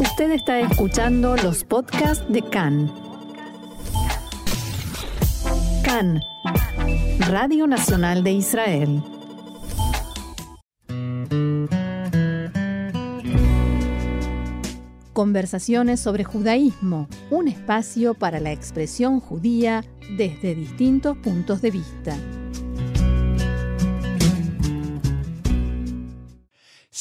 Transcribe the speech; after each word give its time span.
Usted 0.00 0.32
está 0.32 0.58
escuchando 0.58 1.36
los 1.36 1.62
podcasts 1.62 2.24
de 2.28 2.42
CAN. 2.42 2.92
CAN, 5.84 6.20
Radio 7.28 7.68
Nacional 7.68 8.24
de 8.24 8.32
Israel. 8.32 9.02
Conversaciones 15.12 16.00
sobre 16.00 16.24
judaísmo, 16.24 17.08
un 17.30 17.46
espacio 17.46 18.14
para 18.14 18.40
la 18.40 18.50
expresión 18.50 19.20
judía 19.20 19.84
desde 20.16 20.56
distintos 20.56 21.16
puntos 21.18 21.62
de 21.62 21.70
vista. 21.70 22.16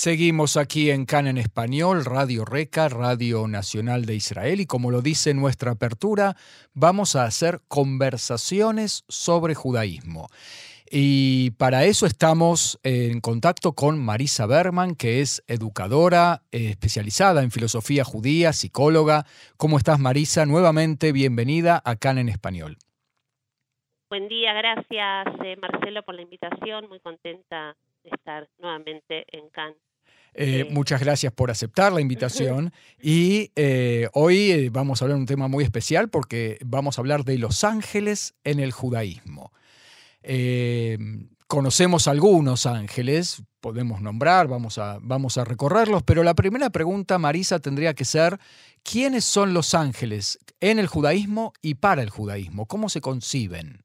Seguimos 0.04 0.58
aquí 0.58 0.92
en 0.92 1.06
CAN 1.06 1.28
en 1.28 1.38
español, 1.38 2.04
Radio 2.04 2.44
Reca, 2.44 2.90
Radio 2.90 3.48
Nacional 3.48 4.04
de 4.04 4.16
Israel, 4.16 4.60
y 4.60 4.66
como 4.66 4.92
lo 4.92 5.02
dice 5.02 5.34
nuestra 5.34 5.72
apertura, 5.72 6.36
vamos 6.74 7.16
a 7.16 7.24
hacer 7.24 7.62
conversaciones 7.70 9.06
sobre 9.08 9.56
judaísmo. 9.56 10.28
Y 10.92 11.52
para 11.52 11.86
eso 11.86 12.06
estamos 12.06 12.82
en 12.84 13.22
contacto 13.22 13.76
con 13.76 13.98
Marisa 13.98 14.46
Berman, 14.46 14.96
que 14.96 15.22
es 15.22 15.42
educadora 15.48 16.42
eh, 16.52 16.72
especializada 16.72 17.42
en 17.42 17.52
filosofía 17.52 18.04
judía, 18.04 18.52
psicóloga. 18.52 19.24
¿Cómo 19.56 19.78
estás, 19.78 20.00
Marisa? 20.00 20.46
Nuevamente, 20.46 21.14
bienvenida 21.14 21.82
a 21.86 21.96
CAN 21.96 22.18
en 22.18 22.28
Español. 22.28 22.76
Buen 24.10 24.28
día, 24.28 24.52
gracias 24.52 25.28
eh, 25.46 25.56
Marcelo 25.62 26.04
por 26.04 26.16
la 26.16 26.24
invitación. 26.24 26.90
Muy 26.90 27.00
contenta 27.00 27.78
de 28.04 28.10
estar 28.10 28.50
nuevamente 28.60 29.26
en 29.32 29.48
CAN. 29.50 29.74
Eh, 30.34 30.68
muchas 30.72 31.00
gracias 31.00 31.32
por 31.34 31.52
aceptar 31.52 31.94
la 31.94 32.02
invitación. 32.02 32.72
Y 33.06 33.52
hoy 34.14 34.70
vamos 34.70 35.02
a 35.02 35.06
hablar 35.06 35.18
de 35.18 35.22
un 35.22 35.28
tema 35.28 35.50
muy 35.50 35.64
especial 35.64 36.10
porque 36.10 36.58
vamos 36.66 36.98
a 36.98 37.02
hablar 37.02 37.26
de 37.26 37.38
los 37.38 37.66
ángeles 37.66 38.34
en 38.46 38.62
el 38.62 38.72
judaísmo. 38.72 39.52
Eh, 40.24 40.98
conocemos 41.48 42.08
algunos 42.08 42.66
ángeles, 42.66 43.44
podemos 43.60 44.02
nombrar, 44.02 44.48
vamos 44.48 44.78
a, 44.78 44.98
vamos 45.02 45.38
a 45.38 45.44
recorrerlos, 45.44 46.02
pero 46.04 46.24
la 46.24 46.34
primera 46.34 46.70
pregunta, 46.70 47.20
Marisa, 47.20 47.60
tendría 47.60 47.94
que 47.94 48.06
ser, 48.06 48.40
¿quiénes 48.84 49.26
son 49.26 49.54
los 49.54 49.74
ángeles 49.74 50.40
en 50.62 50.80
el 50.80 50.88
judaísmo 50.88 51.54
y 51.62 51.76
para 51.76 52.02
el 52.02 52.10
judaísmo? 52.10 52.66
¿Cómo 52.66 52.90
se 52.90 53.02
conciben? 53.02 53.84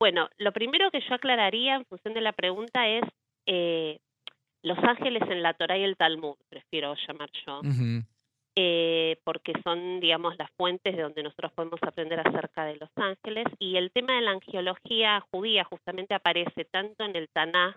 Bueno, 0.00 0.28
lo 0.38 0.52
primero 0.52 0.90
que 0.90 1.00
yo 1.06 1.14
aclararía 1.14 1.76
en 1.76 1.84
función 1.84 2.14
de 2.14 2.20
la 2.20 2.32
pregunta 2.32 2.88
es 2.88 3.04
eh, 3.46 3.98
los 4.66 4.78
ángeles 4.78 5.22
en 5.30 5.42
la 5.42 5.54
Torah 5.54 5.78
y 5.78 5.84
el 5.84 5.96
Talmud, 5.96 6.34
prefiero 6.48 6.96
llamar 7.06 7.30
yo. 7.46 7.60
Eh, 8.58 9.20
porque 9.22 9.52
son, 9.62 10.00
digamos, 10.00 10.36
las 10.38 10.50
fuentes 10.56 10.96
de 10.96 11.02
donde 11.02 11.22
nosotros 11.22 11.52
podemos 11.52 11.78
aprender 11.82 12.18
acerca 12.18 12.64
de 12.64 12.76
los 12.76 12.90
ángeles. 12.96 13.44
Y 13.60 13.76
el 13.76 13.92
tema 13.92 14.16
de 14.16 14.22
la 14.22 14.32
angiología 14.32 15.20
judía 15.30 15.62
justamente 15.62 16.14
aparece 16.14 16.64
tanto 16.64 17.04
en 17.04 17.14
el 17.14 17.28
Tanaj 17.28 17.76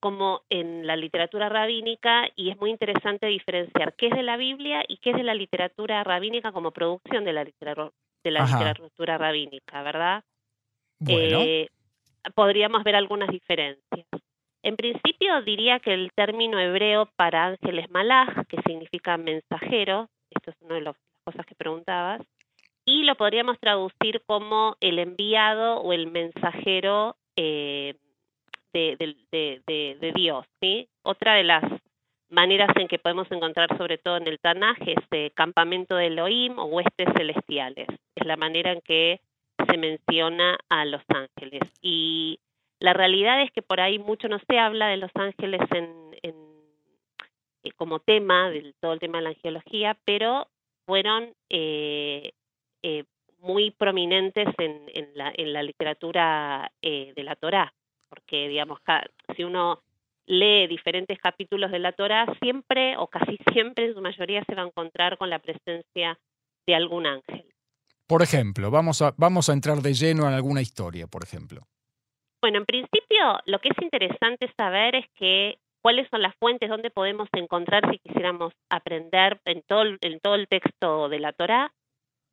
como 0.00 0.42
en 0.48 0.86
la 0.86 0.96
literatura 0.96 1.50
rabínica 1.50 2.26
y 2.36 2.50
es 2.50 2.56
muy 2.58 2.70
interesante 2.70 3.26
diferenciar 3.26 3.94
qué 3.96 4.06
es 4.06 4.14
de 4.14 4.22
la 4.22 4.38
Biblia 4.38 4.82
y 4.88 4.96
qué 4.98 5.10
es 5.10 5.16
de 5.16 5.24
la 5.24 5.34
literatura 5.34 6.02
rabínica 6.04 6.52
como 6.52 6.70
producción 6.70 7.24
de 7.24 7.32
la, 7.34 7.44
literatura, 7.44 7.90
de 8.24 8.30
la 8.30 8.46
literatura 8.46 9.18
rabínica, 9.18 9.82
¿verdad? 9.82 10.24
Eh, 11.06 11.68
podríamos 12.34 12.82
ver 12.82 12.96
algunas 12.96 13.28
diferencias. 13.28 14.06
En 14.66 14.74
principio 14.74 15.42
diría 15.42 15.78
que 15.78 15.94
el 15.94 16.10
término 16.12 16.58
hebreo 16.58 17.08
para 17.14 17.46
ángeles 17.46 17.88
malaj, 17.88 18.48
que 18.48 18.60
significa 18.66 19.16
mensajero, 19.16 20.08
esto 20.28 20.50
es 20.50 20.56
una 20.60 20.74
de 20.74 20.80
las 20.80 20.96
cosas 21.22 21.46
que 21.46 21.54
preguntabas, 21.54 22.20
y 22.84 23.04
lo 23.04 23.14
podríamos 23.14 23.60
traducir 23.60 24.22
como 24.26 24.76
el 24.80 24.98
enviado 24.98 25.78
o 25.82 25.92
el 25.92 26.08
mensajero 26.10 27.14
eh, 27.36 27.94
de, 28.72 30.12
Dios. 30.16 30.44
¿sí? 30.60 30.88
Otra 31.04 31.34
de 31.34 31.44
las 31.44 31.62
maneras 32.28 32.70
en 32.74 32.88
que 32.88 32.98
podemos 32.98 33.30
encontrar, 33.30 33.68
sobre 33.78 33.98
todo 33.98 34.16
en 34.16 34.26
el 34.26 34.40
Tanaj, 34.40 34.78
es 34.80 35.32
campamento 35.34 35.94
de 35.94 36.08
Elohim 36.08 36.58
o 36.58 36.64
huestes 36.64 37.06
celestiales. 37.16 37.86
Es 38.16 38.26
la 38.26 38.36
manera 38.36 38.72
en 38.72 38.80
que 38.80 39.20
se 39.70 39.78
menciona 39.78 40.58
a 40.68 40.84
los 40.86 41.02
ángeles. 41.06 41.62
La 42.78 42.92
realidad 42.92 43.42
es 43.42 43.50
que 43.52 43.62
por 43.62 43.80
ahí 43.80 43.98
mucho 43.98 44.28
no 44.28 44.38
se 44.48 44.58
habla 44.58 44.88
de 44.88 44.98
los 44.98 45.10
ángeles 45.14 45.60
en, 45.70 45.96
eh, 46.22 47.70
como 47.76 48.00
tema, 48.00 48.50
del 48.50 48.74
todo 48.80 48.92
el 48.92 49.00
tema 49.00 49.18
de 49.18 49.24
la 49.24 49.30
angiología, 49.30 49.96
pero 50.04 50.48
fueron 50.84 51.34
eh, 51.48 52.32
eh, 52.82 53.04
muy 53.40 53.70
prominentes 53.70 54.48
en, 54.58 55.08
la, 55.14 55.32
en 55.34 55.66
literatura 55.66 56.70
de 56.82 57.22
la 57.22 57.36
Torá, 57.36 57.72
porque 58.08 58.48
digamos, 58.48 58.80
si 59.36 59.44
uno 59.44 59.82
lee 60.26 60.66
diferentes 60.66 61.18
capítulos 61.18 61.70
de 61.70 61.78
la 61.78 61.92
Torá, 61.92 62.26
siempre 62.40 62.96
o 62.96 63.06
casi 63.06 63.38
siempre 63.52 63.86
en 63.86 63.94
su 63.94 64.00
mayoría 64.00 64.42
se 64.44 64.54
va 64.54 64.62
a 64.62 64.66
encontrar 64.66 65.16
con 65.18 65.30
la 65.30 65.38
presencia 65.38 66.18
de 66.66 66.74
algún 66.74 67.06
ángel. 67.06 67.46
Por 68.06 68.22
ejemplo, 68.22 68.70
vamos 68.70 69.02
a, 69.02 69.14
vamos 69.16 69.48
a 69.48 69.52
entrar 69.52 69.78
de 69.78 69.94
lleno 69.94 70.26
en 70.28 70.34
alguna 70.34 70.60
historia, 70.60 71.06
por 71.06 71.24
ejemplo. 71.24 71.66
Bueno, 72.46 72.58
en 72.58 72.64
principio 72.64 73.40
lo 73.46 73.58
que 73.58 73.70
es 73.70 73.82
interesante 73.82 74.48
saber 74.56 74.94
es 74.94 75.06
que 75.16 75.58
cuáles 75.82 76.06
son 76.10 76.22
las 76.22 76.32
fuentes 76.36 76.70
donde 76.70 76.92
podemos 76.92 77.28
encontrar 77.32 77.90
si 77.90 77.98
quisiéramos 77.98 78.52
aprender 78.70 79.40
en 79.44 79.62
todo, 79.62 79.82
en 80.00 80.20
todo 80.20 80.36
el 80.36 80.46
texto 80.46 81.08
de 81.08 81.18
la 81.18 81.32
Torá, 81.32 81.72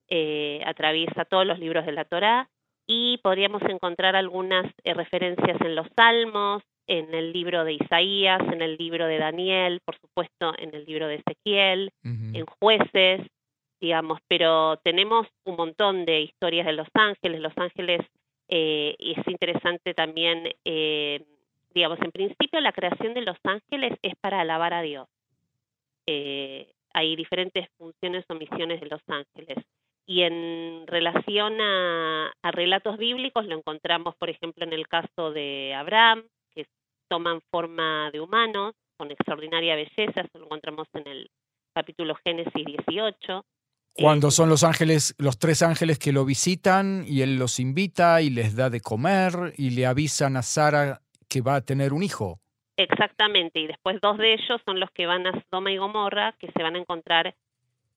eh, 0.09 0.61
atraviesa 0.67 1.25
todos 1.25 1.47
los 1.47 1.57
libros 1.57 1.87
de 1.87 1.93
la 1.93 2.05
Torá 2.05 2.47
y 2.85 3.21
podríamos 3.23 3.63
encontrar 3.63 4.15
algunas 4.15 4.67
eh, 4.83 4.93
referencias 4.93 5.59
en 5.61 5.73
los 5.73 5.87
Salmos, 5.95 6.61
en 6.85 7.11
el 7.15 7.33
libro 7.33 7.63
de 7.63 7.73
Isaías, 7.73 8.41
en 8.51 8.61
el 8.61 8.77
libro 8.77 9.07
de 9.07 9.17
Daniel, 9.17 9.79
por 9.83 9.97
supuesto 9.97 10.53
en 10.59 10.75
el 10.75 10.85
libro 10.85 11.07
de 11.07 11.23
Ezequiel, 11.25 11.89
en 12.03 12.45
jueces, 12.61 13.21
digamos, 13.81 14.19
pero 14.27 14.77
tenemos 14.83 15.25
un 15.43 15.55
montón 15.55 16.05
de 16.05 16.21
historias 16.21 16.67
de 16.67 16.73
los 16.73 16.87
ángeles, 16.93 17.41
los 17.41 17.57
ángeles 17.57 18.01
eh, 18.47 18.95
y 18.99 19.19
es 19.19 19.27
interesante 19.27 19.93
también, 19.93 20.49
eh, 20.65 21.23
digamos, 21.73 21.99
en 22.01 22.11
principio 22.11 22.59
la 22.59 22.71
creación 22.71 23.13
de 23.13 23.21
los 23.21 23.37
ángeles 23.43 23.97
es 24.01 24.15
para 24.17 24.41
alabar 24.41 24.73
a 24.73 24.81
Dios. 24.81 25.07
Eh, 26.05 26.67
hay 26.93 27.15
diferentes 27.15 27.67
funciones 27.77 28.25
o 28.29 28.35
misiones 28.35 28.81
de 28.81 28.87
los 28.87 29.01
ángeles. 29.07 29.57
Y 30.05 30.23
en 30.23 30.85
relación 30.85 31.59
a, 31.61 32.31
relatos 32.43 32.97
bíblicos 32.97 33.45
lo 33.45 33.57
encontramos, 33.57 34.15
por 34.17 34.29
ejemplo, 34.29 34.65
en 34.65 34.73
el 34.73 34.87
caso 34.87 35.31
de 35.31 35.73
Abraham, 35.73 36.23
que 36.53 36.65
toman 37.07 37.41
forma 37.49 38.11
de 38.11 38.19
humanos 38.19 38.75
con 38.97 39.09
extraordinaria 39.11 39.75
belleza, 39.75 40.21
eso 40.21 40.37
lo 40.37 40.45
encontramos 40.45 40.87
en 40.93 41.07
el 41.07 41.29
capítulo 41.73 42.15
Génesis 42.23 42.65
18. 42.65 43.45
Cuando 43.95 44.31
son 44.31 44.49
los 44.49 44.63
ángeles, 44.63 45.13
los 45.19 45.37
tres 45.37 45.61
ángeles 45.61 45.99
que 45.99 46.11
lo 46.11 46.25
visitan 46.25 47.05
y 47.07 47.21
él 47.21 47.37
los 47.37 47.59
invita 47.59 48.21
y 48.21 48.31
les 48.31 48.55
da 48.55 48.69
de 48.69 48.81
comer 48.81 49.53
y 49.55 49.69
le 49.69 49.85
avisan 49.85 50.35
a 50.35 50.41
Sara 50.41 51.01
que 51.29 51.41
va 51.41 51.55
a 51.55 51.61
tener 51.61 51.93
un 51.93 52.01
hijo. 52.01 52.39
Exactamente, 52.75 53.59
y 53.59 53.67
después 53.67 54.01
dos 54.01 54.17
de 54.17 54.33
ellos 54.33 54.59
son 54.65 54.79
los 54.79 54.89
que 54.91 55.05
van 55.05 55.27
a 55.27 55.43
Sodoma 55.43 55.71
y 55.71 55.77
Gomorra, 55.77 56.33
que 56.39 56.51
se 56.51 56.63
van 56.63 56.75
a 56.75 56.79
encontrar 56.79 57.35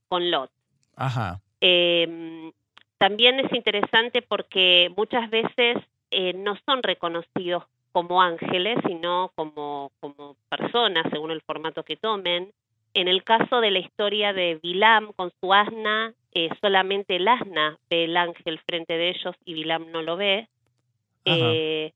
con 0.08 0.30
Lot. 0.30 0.50
Ajá. 0.96 1.40
Em, 1.60 2.52
también 2.98 3.40
es 3.40 3.50
interesante 3.52 4.20
porque 4.20 4.92
muchas 4.96 5.30
veces 5.30 5.78
eh, 6.10 6.34
no 6.34 6.56
son 6.66 6.82
reconocidos 6.82 7.64
como 7.92 8.20
ángeles, 8.20 8.78
sino 8.86 9.32
como, 9.34 9.90
como 10.00 10.36
personas, 10.50 11.06
según 11.10 11.30
el 11.30 11.40
formato 11.40 11.82
que 11.82 11.96
tomen. 11.96 12.52
En 12.96 13.08
el 13.08 13.24
caso 13.24 13.60
de 13.60 13.70
la 13.70 13.78
historia 13.78 14.32
de 14.32 14.58
Bilam 14.62 15.12
con 15.12 15.30
su 15.38 15.52
asna, 15.52 16.14
eh, 16.32 16.48
solamente 16.62 17.16
el 17.16 17.28
asna 17.28 17.78
ve 17.90 18.04
el 18.04 18.16
ángel 18.16 18.58
frente 18.66 18.94
de 18.94 19.10
ellos 19.10 19.36
y 19.44 19.52
Bilam 19.52 19.92
no 19.92 20.00
lo 20.00 20.16
ve. 20.16 20.48
Eh, 21.26 21.92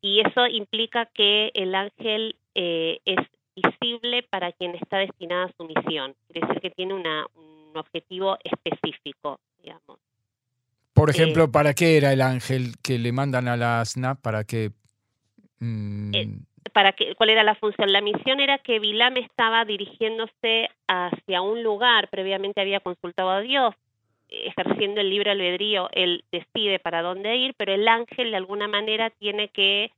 y 0.00 0.20
eso 0.20 0.46
implica 0.46 1.06
que 1.06 1.50
el 1.54 1.74
ángel 1.74 2.36
eh, 2.54 3.00
es 3.04 3.18
visible 3.56 4.22
para 4.30 4.52
quien 4.52 4.76
está 4.76 4.98
destinada 4.98 5.46
a 5.46 5.52
su 5.56 5.64
misión. 5.64 6.14
Quiere 6.28 6.46
decir 6.46 6.62
que 6.62 6.70
tiene 6.70 6.94
una, 6.94 7.26
un 7.34 7.76
objetivo 7.76 8.38
específico, 8.44 9.40
digamos. 9.60 9.98
Por 10.92 11.10
ejemplo, 11.10 11.50
¿para 11.50 11.74
qué 11.74 11.96
era 11.96 12.12
el 12.12 12.22
ángel 12.22 12.74
que 12.80 13.00
le 13.00 13.10
mandan 13.10 13.48
a 13.48 13.56
la 13.56 13.80
asna? 13.80 14.14
¿Para 14.14 14.44
qué? 14.44 14.70
Mm, 15.58 16.12
para 16.72 16.92
que, 16.92 17.14
cuál 17.14 17.30
era 17.30 17.42
la 17.42 17.54
función. 17.54 17.92
La 17.92 18.00
misión 18.00 18.40
era 18.40 18.58
que 18.58 18.78
Bilam 18.78 19.16
estaba 19.16 19.64
dirigiéndose 19.64 20.70
hacia 20.88 21.42
un 21.42 21.62
lugar, 21.62 22.08
previamente 22.08 22.60
había 22.60 22.80
consultado 22.80 23.30
a 23.30 23.40
Dios, 23.40 23.74
ejerciendo 24.28 25.00
el 25.00 25.10
libre 25.10 25.30
albedrío, 25.30 25.88
él 25.92 26.24
decide 26.32 26.78
para 26.78 27.02
dónde 27.02 27.36
ir, 27.36 27.54
pero 27.56 27.72
el 27.72 27.86
ángel 27.86 28.30
de 28.30 28.36
alguna 28.36 28.68
manera 28.68 29.10
tiene 29.10 29.48
que 29.48 29.92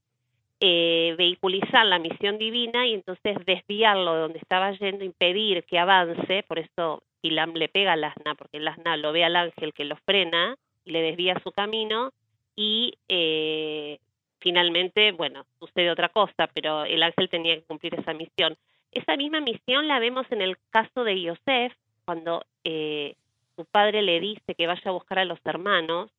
eh, 0.60 1.14
vehiculizar 1.16 1.86
la 1.86 1.98
misión 1.98 2.38
divina 2.38 2.86
y 2.86 2.94
entonces 2.94 3.36
desviarlo 3.44 4.14
de 4.14 4.20
donde 4.20 4.38
estaba 4.38 4.72
yendo, 4.72 5.04
impedir 5.04 5.64
que 5.64 5.78
avance, 5.78 6.44
por 6.48 6.58
eso 6.58 7.02
Ilam 7.22 7.54
le 7.54 7.68
pega 7.68 7.92
al 7.92 8.04
asna, 8.04 8.34
porque 8.34 8.58
el 8.58 8.68
asna 8.68 8.96
lo 8.96 9.12
ve 9.12 9.24
al 9.24 9.36
ángel 9.36 9.72
que 9.72 9.84
lo 9.84 9.96
frena 9.96 10.56
y 10.84 10.92
le 10.92 11.02
desvía 11.02 11.38
su 11.42 11.52
camino 11.52 12.12
y 12.54 12.94
eh, 13.08 13.98
finalmente, 14.38 15.12
bueno, 15.12 15.44
sucede 15.76 15.90
otra 15.90 16.08
cosa, 16.08 16.48
pero 16.54 16.84
el 16.84 17.02
ángel 17.02 17.28
tenía 17.28 17.56
que 17.56 17.62
cumplir 17.62 17.94
esa 17.94 18.14
misión. 18.14 18.56
Esa 18.92 19.16
misma 19.16 19.40
misión 19.40 19.88
la 19.88 19.98
vemos 19.98 20.26
en 20.30 20.40
el 20.40 20.56
caso 20.70 21.04
de 21.04 21.20
Yosef, 21.20 21.74
cuando 22.04 22.44
eh, 22.64 23.14
su 23.56 23.64
padre 23.66 24.02
le 24.02 24.20
dice 24.20 24.54
que 24.56 24.66
vaya 24.66 24.82
a 24.86 24.92
buscar 24.92 25.18
a 25.18 25.24
los 25.24 25.38
hermanos 25.44 26.10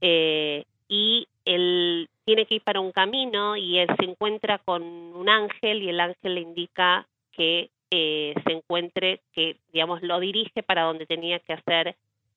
eh, 0.00 0.64
y 0.88 1.26
él 1.44 2.08
tiene 2.24 2.46
que 2.46 2.56
ir 2.56 2.62
para 2.62 2.80
un 2.80 2.92
camino 2.92 3.56
y 3.56 3.78
él 3.78 3.88
se 3.98 4.06
encuentra 4.06 4.58
con 4.58 4.82
un 4.82 5.28
ángel 5.28 5.82
y 5.82 5.90
el 5.90 6.00
ángel 6.00 6.34
le 6.34 6.40
indica 6.40 7.06
que 7.32 7.70
eh, 7.90 8.34
se 8.46 8.52
encuentre, 8.52 9.20
que 9.32 9.56
digamos 9.72 10.02
lo 10.02 10.18
dirige 10.18 10.62
para 10.62 10.84
donde 10.84 11.06
tenía 11.06 11.38
que 11.40 11.52
hacer 11.52 11.96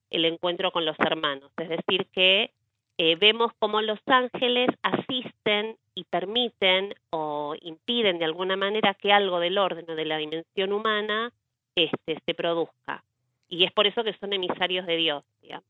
el 0.09 0.25
encuentro 0.25 0.71
con 0.71 0.85
los 0.85 0.99
hermanos. 0.99 1.49
Es 1.57 1.69
decir, 1.69 2.05
que 2.11 2.51
eh, 2.97 3.15
vemos 3.15 3.51
cómo 3.59 3.81
los 3.81 3.99
ángeles 4.05 4.69
asisten 4.81 5.77
y 5.95 6.03
permiten 6.05 6.93
o 7.11 7.55
impiden 7.61 8.19
de 8.19 8.25
alguna 8.25 8.55
manera 8.55 8.93
que 8.93 9.11
algo 9.11 9.39
del 9.39 9.57
orden 9.57 9.85
o 9.89 9.95
de 9.95 10.05
la 10.05 10.17
dimensión 10.17 10.73
humana 10.73 11.31
este, 11.75 12.19
se 12.25 12.33
produzca. 12.33 13.03
Y 13.49 13.65
es 13.65 13.71
por 13.71 13.87
eso 13.87 14.03
que 14.03 14.13
son 14.19 14.33
emisarios 14.33 14.85
de 14.87 14.97
Dios, 14.97 15.23
digamos. 15.41 15.65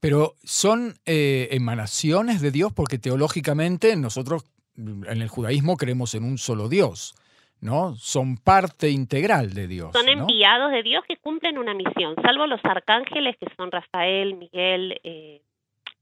Pero 0.00 0.34
son 0.42 0.94
eh, 1.06 1.48
emanaciones 1.52 2.40
de 2.40 2.50
Dios 2.50 2.72
porque 2.72 2.98
teológicamente 2.98 3.94
nosotros 3.96 4.44
en 4.76 5.22
el 5.22 5.28
judaísmo 5.28 5.76
creemos 5.76 6.14
en 6.14 6.24
un 6.24 6.38
solo 6.38 6.68
Dios. 6.68 7.14
¿no? 7.60 7.94
Son 7.96 8.36
parte 8.36 8.90
integral 8.90 9.52
de 9.52 9.68
Dios. 9.68 9.90
Son 9.92 10.08
enviados 10.08 10.72
de 10.72 10.82
Dios 10.82 11.04
que 11.06 11.16
cumplen 11.16 11.58
una 11.58 11.74
misión, 11.74 12.14
salvo 12.22 12.46
los 12.46 12.60
arcángeles 12.64 13.36
que 13.36 13.46
son 13.56 13.70
Rafael, 13.70 14.34
Miguel, 14.34 14.98
eh, 15.04 15.42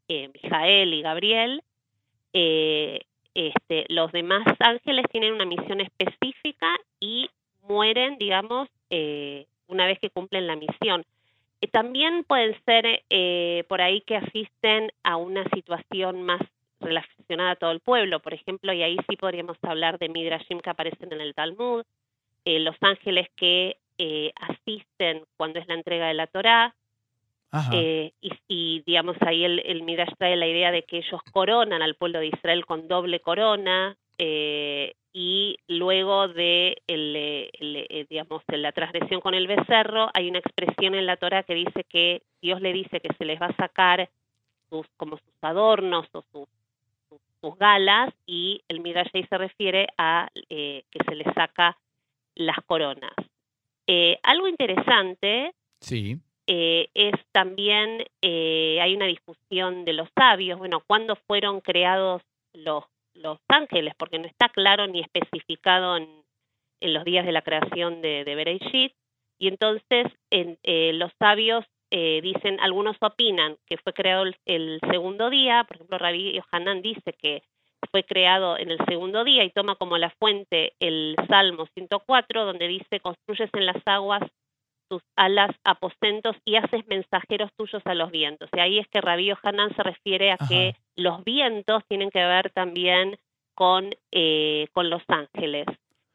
eh, 0.09 0.31
Mijael 0.33 0.95
y 0.95 1.03
Gabriel. 1.03 1.63
Eh, 2.33 3.01
este, 3.47 3.85
los 3.89 4.11
demás 4.13 4.45
ángeles 4.59 5.07
tienen 5.11 5.35
una 5.35 5.45
misión 5.45 5.81
específica 5.81 6.77
y 6.99 7.31
mueren, 7.69 8.19
digamos, 8.19 8.69
eh, 8.91 9.47
una 9.69 9.87
vez 9.87 9.99
que 9.99 10.11
cumplen 10.11 10.47
la 10.47 10.57
misión. 10.57 11.05
también 11.73 12.25
pueden 12.25 12.57
ser 12.65 13.03
por 13.69 13.81
ahí 13.81 14.01
que 14.03 14.17
asisten 14.17 14.91
a 15.03 15.17
una 15.17 15.45
situación 15.55 16.23
más 16.23 16.41
relacionada 16.81 17.51
a 17.53 17.57
todo 17.57 17.73
el 17.73 17.81
pueblo, 17.81 18.21
por 18.21 18.33
ejemplo, 18.33 18.73
y 18.73 18.83
ahí 18.83 18.97
sí 19.09 19.17
podríamos 19.17 19.59
hablar 19.63 19.99
de 19.99 20.09
Midrashim 20.09 20.61
que 20.61 20.71
aparecen 20.71 21.13
en 21.13 21.21
el 21.21 21.35
Talmud, 21.35 21.85
los 22.45 22.77
ángeles 22.81 23.29
que 23.37 23.77
asisten 24.37 25.25
cuando 25.37 25.59
es 25.59 25.67
la 25.69 25.75
entrega 25.75 26.07
de 26.07 26.15
la 26.15 26.29
Torá, 26.29 26.75
eh, 27.73 28.13
y, 28.49 28.83
digamos 28.85 29.17
ahí 29.21 29.45
el, 29.45 29.61
el, 29.61 29.83
Midrash 29.83 30.13
trae 30.19 30.37
la 30.37 30.47
idea 30.47 30.71
de 30.71 30.83
que 30.83 30.99
ellos 30.99 31.21
coronan 31.33 31.81
al 31.81 31.95
pueblo 31.95 32.19
de 32.19 32.27
Israel 32.27 32.67
con 32.67 32.89
doble 32.89 33.21
corona 33.21 33.97
eh, 34.19 34.93
y 35.15 35.57
luego 35.67 36.29
de 36.29 36.77
el, 36.87 37.15
eh, 37.17 38.07
digamos 38.11 38.43
la 38.49 38.73
transgresión 38.73 39.23
con 39.23 39.33
el 39.33 39.47
becerro 39.47 40.11
hay 40.13 40.29
una 40.29 40.41
expresión 40.41 40.95
en 40.95 41.07
la 41.07 41.17
Torah 41.17 41.43
que 41.43 41.55
dice 41.55 41.85
que 41.85 42.23
Dios 42.43 42.61
le 42.61 42.75
dice 42.75 43.01
que 43.01 43.15
se 43.17 43.25
les 43.25 43.41
va 43.41 43.47
a 43.47 43.57
sacar 43.57 44.11
sus 44.69 44.87
como 44.99 45.17
sus 45.17 45.33
adornos 45.41 46.07
o 46.13 46.23
sus, 46.31 46.49
sus, 47.41 47.59
galas 47.59 48.13
y 48.27 48.61
el 48.69 48.81
Midrash 48.81 49.09
ahí 49.15 49.25
se 49.25 49.39
refiere 49.39 49.87
a 49.97 50.29
que 50.35 50.85
se 51.09 51.15
les 51.15 51.33
saca 51.35 51.79
las 52.35 52.59
coronas. 52.67 53.15
algo 54.23 54.49
interesante 54.49 55.55
sí 55.81 56.19
eh, 56.51 56.89
es 56.95 57.13
también, 57.31 58.07
eh, 58.23 58.79
hay 58.81 58.95
una 58.97 59.05
discusión 59.05 59.85
de 59.85 59.93
los 59.93 60.09
sabios, 60.19 60.59
bueno, 60.59 60.83
¿cuándo 60.87 61.15
fueron 61.27 61.61
creados 61.61 62.23
los, 62.55 62.85
los 63.13 63.39
ángeles? 63.49 63.93
Porque 63.99 64.19
no 64.19 64.27
está 64.27 64.49
claro 64.49 64.87
ni 64.87 65.01
especificado 65.01 65.99
en, 65.99 66.09
en 66.81 66.95
los 66.95 67.05
días 67.05 67.27
de 67.27 67.33
la 67.33 67.43
creación 67.43 68.01
de, 68.01 68.25
de 68.25 68.35
Bereshit, 68.35 68.95
y 69.39 69.49
entonces 69.49 70.07
en, 70.31 70.59
eh, 70.63 70.93
los 70.95 71.13
sabios 71.19 71.67
dicen, 71.91 72.61
algunos 72.61 72.99
opinan 73.01 73.57
que 73.65 73.79
fue 73.79 73.95
creado 73.95 74.25
el, 74.45 74.81
segundo 74.91 75.31
día, 75.31 75.65
por 75.65 75.77
ejemplo, 75.77 75.97
Rabbi 75.97 76.35
Yohanan 76.35 76.83
dice 76.83 77.15
que 77.15 77.43
fue 77.91 78.05
creado 78.05 78.59
en 78.59 78.71
el 78.71 78.79
segundo 78.87 79.25
día 79.25 79.43
y 79.43 79.51
toma 79.51 79.75
como 79.77 79.97
la 79.97 80.11
fuente 80.11 80.75
el 80.81 81.17
Salmo 81.29 81.67
104, 81.73 82.45
donde 82.45 82.69
dice, 82.69 83.01
construyes 83.01 83.49
en 83.55 83.65
las 83.65 83.81
aguas 83.87 84.23
tus 84.89 85.03
alas 85.17 85.51
aposentos 85.65 86.37
y 86.45 86.57
haces 86.57 86.87
mensajeros 86.87 87.51
tuyos 87.57 87.83
a 87.85 87.95
los 87.95 88.11
vientos. 88.11 88.49
Y 88.53 88.61
ahí 88.61 88.79
es 88.79 88.89
que 88.89 89.01
Rabí 89.01 89.31
Hanan 89.43 89.75
se 89.75 89.83
refiere 89.83 90.33
a 90.33 90.37
que 90.37 90.75
los 90.97 91.25
vientos 91.25 91.83
tienen 91.89 92.11
que 92.11 92.25
ver 92.25 92.51
también 92.51 93.19
con, 93.55 93.95
eh, 94.13 94.69
con 94.73 94.91
los 94.91 95.03
ángeles. 95.09 95.67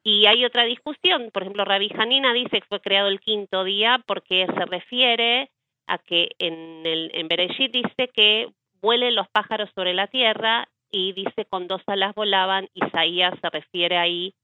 Y 0.04 0.26
hay 0.26 0.44
otra 0.44 0.66
discusión, 0.66 1.30
por 1.32 1.44
ejemplo, 1.44 1.64
Rabí 1.64 1.90
Hanina 1.98 2.34
dice 2.34 2.60
que 2.60 2.68
fue 2.68 2.82
creado 2.82 3.08
el 3.08 3.22
quinto 3.22 3.64
día 3.64 4.04
porque 4.06 4.46
se 4.48 4.66
refiere 4.66 5.50
a 5.88 5.98
que 5.98 6.32
en, 6.40 6.86
el, 6.86 7.12
en 7.14 7.28
Bereshit 7.28 7.72
dice 7.72 8.10
que 8.14 8.50
vuelen 8.82 9.16
los 9.16 9.30
pájaros 9.30 9.70
sobre 9.76 9.94
la 9.94 10.08
tierra 10.08 10.68
y 10.92 11.14
dice 11.14 11.46
con 11.46 11.68
dos 11.68 11.82
alas 11.88 12.14
volaban, 12.16 12.68
Isaías 12.74 13.34
se 13.42 13.50
refiere 13.50 13.98
ahí 13.98 14.36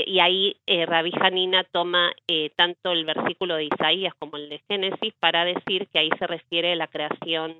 y, 0.00 0.20
ahí 0.20 0.56
eh, 0.66 0.86
Rabbi 0.86 1.12
Hanina 1.20 1.64
toma 1.64 2.12
eh, 2.26 2.50
tanto 2.56 2.92
el 2.92 3.04
versículo 3.04 3.56
de 3.56 3.64
Isaías 3.64 4.14
como 4.18 4.36
el 4.36 4.48
de 4.48 4.62
Génesis 4.68 5.12
para 5.20 5.44
decir 5.44 5.88
que 5.88 5.98
ahí 5.98 6.10
se 6.18 6.26
refiere 6.26 6.72
a 6.72 6.76
la 6.76 6.86
creación 6.86 7.56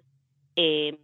eh, 0.57 0.97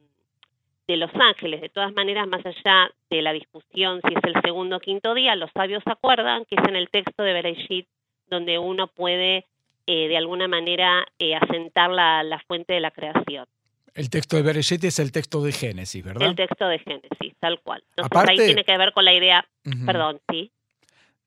de 0.87 0.97
los 0.97 1.11
ángeles. 1.15 1.61
De 1.61 1.69
todas 1.69 1.93
maneras, 1.93 2.27
más 2.27 2.45
allá 2.47 2.91
de 3.11 3.23
la 3.23 3.33
discusión 3.33 4.01
si 4.07 4.15
es 4.15 4.25
el 4.25 4.41
segundo 4.43 4.77
o 4.77 4.81
quinto 4.81 5.13
día, 5.15 5.37
los 5.37 5.51
sabios 5.53 5.83
acuerdan 5.87 6.45
que 6.47 6.57
es 6.57 6.69
en 6.69 6.77
el 6.77 6.89
texto 6.89 7.23
de 7.23 7.33
Bereshit 7.33 7.89
donde 8.29 8.59
uno 8.59 8.89
puede 8.89 9.47
eh, 9.87 10.09
de 10.09 10.17
alguna 10.17 10.49
manera 10.49 11.07
asentar 11.41 11.91
la, 11.91 12.23
la 12.23 12.39
fuente 12.47 12.75
de 12.75 12.81
la 12.81 12.91
creación. 12.91 13.47
El 13.95 14.11
texto 14.11 14.37
de 14.37 14.43
Bereshit 14.43 14.85
es 14.85 14.99
el 14.99 15.13
texto 15.13 15.43
de 15.43 15.53
Génesis, 15.53 16.05
¿verdad? 16.05 16.29
El 16.29 16.37
texto 16.37 16.69
de 16.69 16.79
Génesis, 16.79 17.35
tal 17.41 17.61
cual. 17.61 17.83
Entonces 17.97 18.29
ahí 18.29 18.37
tiene 18.37 18.65
que 18.65 18.79
ver 18.79 18.93
con 18.93 19.05
la 19.05 19.13
idea, 19.13 19.45
perdón, 19.85 20.21
sí. 20.31 20.53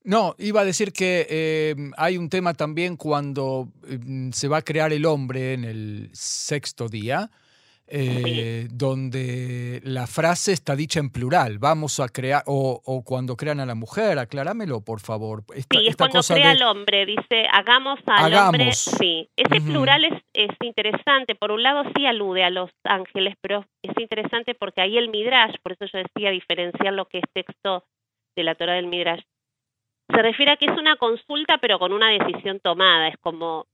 No, 0.04 0.36
iba 0.40 0.62
a 0.62 0.66
decir 0.66 0.94
que 0.94 1.28
eh, 1.30 1.76
hay 1.96 2.18
un 2.18 2.30
tema 2.30 2.54
también 2.56 2.98
cuando 2.98 3.68
mm, 3.88 4.32
se 4.32 4.48
va 4.48 4.58
a 4.58 4.62
crear 4.64 4.92
el 4.94 5.06
hombre 5.06 5.54
en 5.54 5.64
el 5.64 6.10
sexto 6.14 6.88
día, 6.88 7.30
eh, 7.94 8.68
donde 8.72 9.82
la 9.84 10.08
frase 10.08 10.54
está 10.54 10.76
dicha 10.76 11.00
en 11.00 11.12
plural, 11.12 11.60
vamos 11.60 12.00
a 12.00 12.08
crear, 12.08 12.42
o, 12.48 13.04
cuando 13.06 13.36
crean 13.36 13.60
a 13.60 13.66
la 13.66 13.76
mujer, 13.76 14.18
acláramelo 14.18 14.82
por 14.82 15.02
favor. 15.02 15.44
sí, 15.54 15.88
es 15.88 15.98
cuando 15.98 16.22
crea 16.22 16.52
al 16.52 16.64
hombre, 16.64 17.06
dice, 17.06 17.46
hagamos 17.52 18.00
al 18.08 18.34
hombre. 18.34 18.72
Sí, 18.72 19.30
ese 19.36 19.62
plural 19.62 20.06
es, 20.06 20.24
es, 20.34 20.50
interesante, 20.62 21.36
por 21.36 21.52
un 21.52 21.62
lado 21.62 21.84
sí 21.96 22.06
alude 22.06 22.44
a 22.44 22.50
los 22.50 22.72
ángeles, 22.86 23.36
pero 23.42 23.66
es 23.84 23.94
interesante 24.00 24.56
porque 24.56 24.82
ahí 24.82 24.98
el 24.98 25.10
Midrash, 25.10 25.56
por 25.62 25.74
eso 25.74 25.86
yo 25.94 26.00
decía 26.00 26.32
diferenciar 26.32 26.94
lo 26.94 27.06
que 27.06 27.20
es 27.20 27.26
texto 27.34 27.84
de 28.38 28.44
la 28.44 28.56
Torah 28.56 28.76
del 28.76 28.88
Midrash 28.88 29.22
se 30.14 30.22
refiere 30.22 30.52
a 30.52 30.58
que 30.58 30.66
es 30.66 30.78
una 30.78 30.96
consulta 30.96 31.58
pero 31.58 31.80
con 31.80 31.94
una 31.94 32.10
decisión 32.10 32.60
tomada, 32.60 33.08
es 33.08 33.18
como 33.18 33.66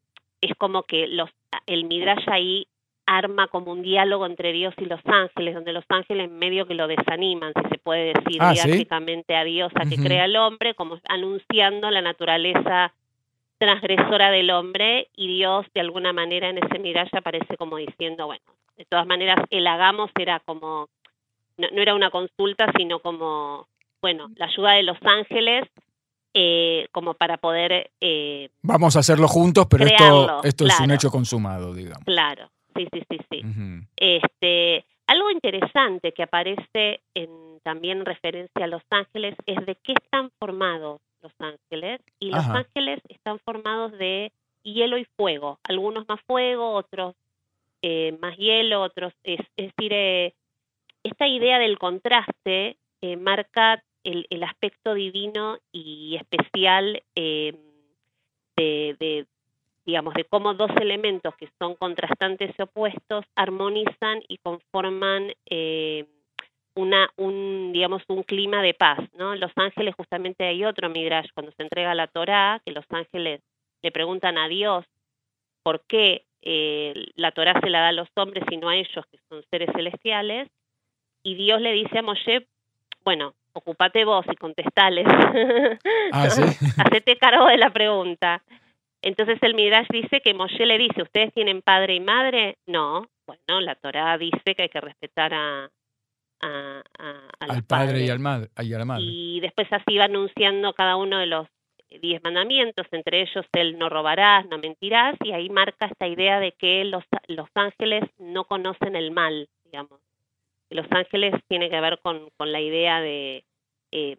es 0.42 0.56
como 0.58 0.84
que 0.84 1.08
los 1.08 1.30
el 1.66 1.86
Midrash 1.86 2.30
ahí 2.30 2.68
arma 3.06 3.48
como 3.48 3.72
un 3.72 3.82
diálogo 3.82 4.26
entre 4.26 4.52
Dios 4.52 4.74
y 4.78 4.86
los 4.86 5.00
ángeles, 5.06 5.56
donde 5.56 5.72
los 5.72 5.86
ángeles 5.88 6.30
medio 6.30 6.68
que 6.68 6.74
lo 6.74 6.88
desaniman, 6.88 7.54
si 7.54 7.70
se 7.70 7.78
puede 7.80 8.14
decir 8.14 8.42
ah, 8.42 8.50
a 8.50 9.44
Dios, 9.46 9.72
a 9.76 9.86
que 9.86 9.96
crea 9.96 10.26
el 10.26 10.36
hombre, 10.36 10.76
como 10.76 11.00
anunciando 11.08 11.90
la 11.90 12.02
naturaleza 12.02 12.94
transgresora 13.58 14.30
del 14.30 14.52
hombre 14.52 15.08
y 15.16 15.28
Dios 15.28 15.66
de 15.74 15.82
alguna 15.82 16.12
manera 16.12 16.50
en 16.50 16.58
ese 16.58 16.80
Midrash 16.80 17.16
aparece 17.16 17.56
como 17.56 17.78
diciendo, 17.78 18.28
bueno, 18.28 18.44
de 18.76 18.86
todas 18.86 19.08
maneras 19.08 19.40
el 19.50 19.66
hagamos 19.66 20.12
era 20.20 20.42
como, 20.42 20.90
no, 21.58 21.68
no 21.72 21.82
era 21.82 21.96
una 21.96 22.12
consulta, 22.12 22.72
sino 22.78 23.00
como, 23.00 23.68
bueno, 24.02 24.28
la 24.36 24.46
ayuda 24.48 24.74
de 24.74 24.84
los 24.84 24.98
ángeles 25.02 25.64
eh, 26.40 26.88
como 26.92 27.16
para 27.16 27.38
poder... 27.38 27.90
Eh, 28.00 28.50
Vamos 28.62 28.96
a 28.96 29.00
hacerlo 29.00 29.28
juntos, 29.28 29.66
pero 29.68 29.86
esto, 29.86 30.44
esto 30.44 30.68
es 30.68 30.80
un 30.80 30.92
hecho 30.92 31.10
consumado, 31.10 31.74
digamos. 31.74 32.04
Claro, 32.06 32.52
sí, 32.76 32.88
sí, 32.94 33.02
sí, 33.10 33.18
sí. 33.32 33.42
este, 33.96 34.86
algo 35.08 35.32
interesante 35.32 36.12
que 36.12 36.22
aparece 36.22 37.02
en 37.16 37.60
también 37.64 38.06
referencia 38.06 38.66
a 38.66 38.68
los 38.68 38.84
ángeles 38.92 39.34
es 39.48 39.66
de 39.66 39.78
qué 39.82 39.94
están 39.94 40.30
formados 40.38 41.02
los 41.24 41.32
ángeles. 41.40 42.02
Y 42.20 42.30
los 42.30 42.46
ángeles 42.46 43.00
están 43.10 43.40
formados 43.40 43.94
de 43.94 44.32
hielo 44.62 45.00
y 45.00 45.06
fuego, 45.18 45.58
algunos 45.64 46.08
más 46.08 46.22
fuego, 46.28 46.74
otros 46.74 47.16
eh, 47.82 48.16
más 48.22 48.38
hielo, 48.38 48.84
otros... 48.84 49.12
Es, 49.24 49.40
es 49.56 49.74
decir, 49.76 50.36
esta 51.02 51.28
idea 51.28 51.58
del 51.58 51.80
contraste 51.80 52.78
marca 53.18 53.84
el, 54.04 54.44
aspecto 54.44 54.94
divino 54.94 55.60
y 55.72 56.16
especial 56.16 57.04
eh, 57.16 57.54
de, 58.56 59.26
digamos, 59.86 60.14
de 60.14 60.26
cómo 60.26 60.54
dos 60.54 60.72
elementos 60.82 61.34
que 61.36 61.50
son 61.60 61.76
contrastantes 61.76 62.54
y 62.58 62.62
opuestos 62.62 63.26
armonizan 63.36 64.22
y 64.28 64.38
conforman 64.38 65.34
eh, 65.46 66.06
una, 66.76 67.10
un, 67.16 67.72
digamos, 67.74 68.04
un 68.08 68.24
clima 68.24 68.62
de 68.62 68.74
paz, 68.74 69.00
¿no? 69.18 69.36
Los 69.36 69.52
ángeles, 69.56 69.96
justamente 69.96 70.44
hay 70.46 70.64
otro 70.64 70.90
midrash, 70.90 71.30
cuando 71.34 71.52
se 71.54 71.64
entrega 71.64 71.96
la 71.96 72.08
Torá, 72.08 72.62
que 72.66 72.72
los 72.72 72.86
ángeles 72.90 73.42
le 73.82 73.92
preguntan 73.92 74.38
a 74.38 74.48
Dios 74.48 74.86
por 75.64 75.82
qué 75.88 76.26
eh, 76.42 76.94
la 77.16 77.32
Torá 77.32 77.60
se 77.62 77.70
la 77.70 77.80
da 77.80 77.88
a 77.90 77.94
los 77.94 78.10
hombres 78.16 78.44
y 78.52 78.58
no 78.58 78.70
a 78.70 78.76
ellos, 78.76 79.06
que 79.12 79.20
son 79.30 79.44
seres 79.50 79.70
celestiales, 79.74 80.50
y 81.24 81.36
Dios 81.36 81.62
le 81.62 81.72
dice 81.72 82.00
a 82.00 82.04
Moshe, 82.04 82.46
bueno, 83.04 83.34
ocupate 83.58 84.06
vos 84.06 84.26
y 84.32 84.36
contestales. 84.36 85.06
Ah, 86.12 86.24
Hacete 86.78 87.18
cargo 87.18 87.48
de 87.48 87.58
la 87.58 87.70
pregunta. 87.70 88.42
Entonces 89.02 89.38
el 89.42 89.56
Midrash 89.56 89.88
dice 89.90 90.22
que 90.22 90.34
Moshe 90.34 90.66
le 90.66 90.78
dice, 90.78 91.04
¿ustedes 91.04 91.34
tienen 91.34 91.62
padre 91.62 91.96
y 91.96 92.00
madre? 92.00 92.58
No. 92.66 93.08
Bueno, 93.26 93.62
la 93.62 93.76
Torá 93.76 94.18
dice 94.18 94.56
que 94.56 94.64
hay 94.64 94.70
que 94.70 94.80
respetar 94.80 95.34
a, 95.34 95.70
al 96.40 97.64
padre 97.64 98.06
y, 98.06 98.10
al 98.10 98.20
madre, 98.20 98.50
y 98.62 98.74
a 98.74 98.78
la 98.78 98.86
madre. 98.86 99.04
Y 99.04 99.40
después 99.42 99.68
así 99.72 99.98
va 99.98 100.06
anunciando 100.06 100.74
cada 100.74 100.96
uno 100.96 101.20
de 101.20 101.26
los 101.26 101.48
diez 102.02 102.22
mandamientos, 102.24 102.88
entre 102.92 103.22
ellos 103.22 103.46
el 103.54 103.78
no 103.78 103.90
robarás, 103.90 104.46
no 104.48 104.58
mentirás, 104.58 105.16
y 105.24 105.32
ahí 105.32 105.50
marca 105.50 105.88
esta 105.88 106.08
idea 106.08 106.40
de 106.40 106.54
que 106.54 106.86
los, 106.86 107.04
los 107.28 107.50
ángeles 107.54 108.04
no 108.18 108.46
conocen 108.46 108.96
el 108.96 109.12
mal, 109.12 109.50
digamos. 109.66 110.00
Los 110.70 110.86
ángeles 110.92 111.34
tiene 111.48 111.70
que 111.70 111.80
ver 111.80 112.00
con, 112.02 112.30
con 112.38 112.52
la 112.52 112.62
idea 112.62 113.00
de, 113.02 113.44
eh, 113.92 114.18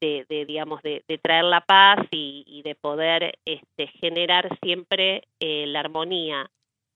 de, 0.00 0.44
digamos, 0.46 0.82
de, 0.82 1.02
traer 1.22 1.44
la 1.44 1.60
paz 1.60 2.06
y, 2.10 2.62
de 2.64 2.74
poder 2.74 3.38
este, 3.44 3.86
generar 3.98 4.48
siempre 4.62 5.24
eh, 5.40 5.66
la 5.66 5.80
armonía. 5.80 6.50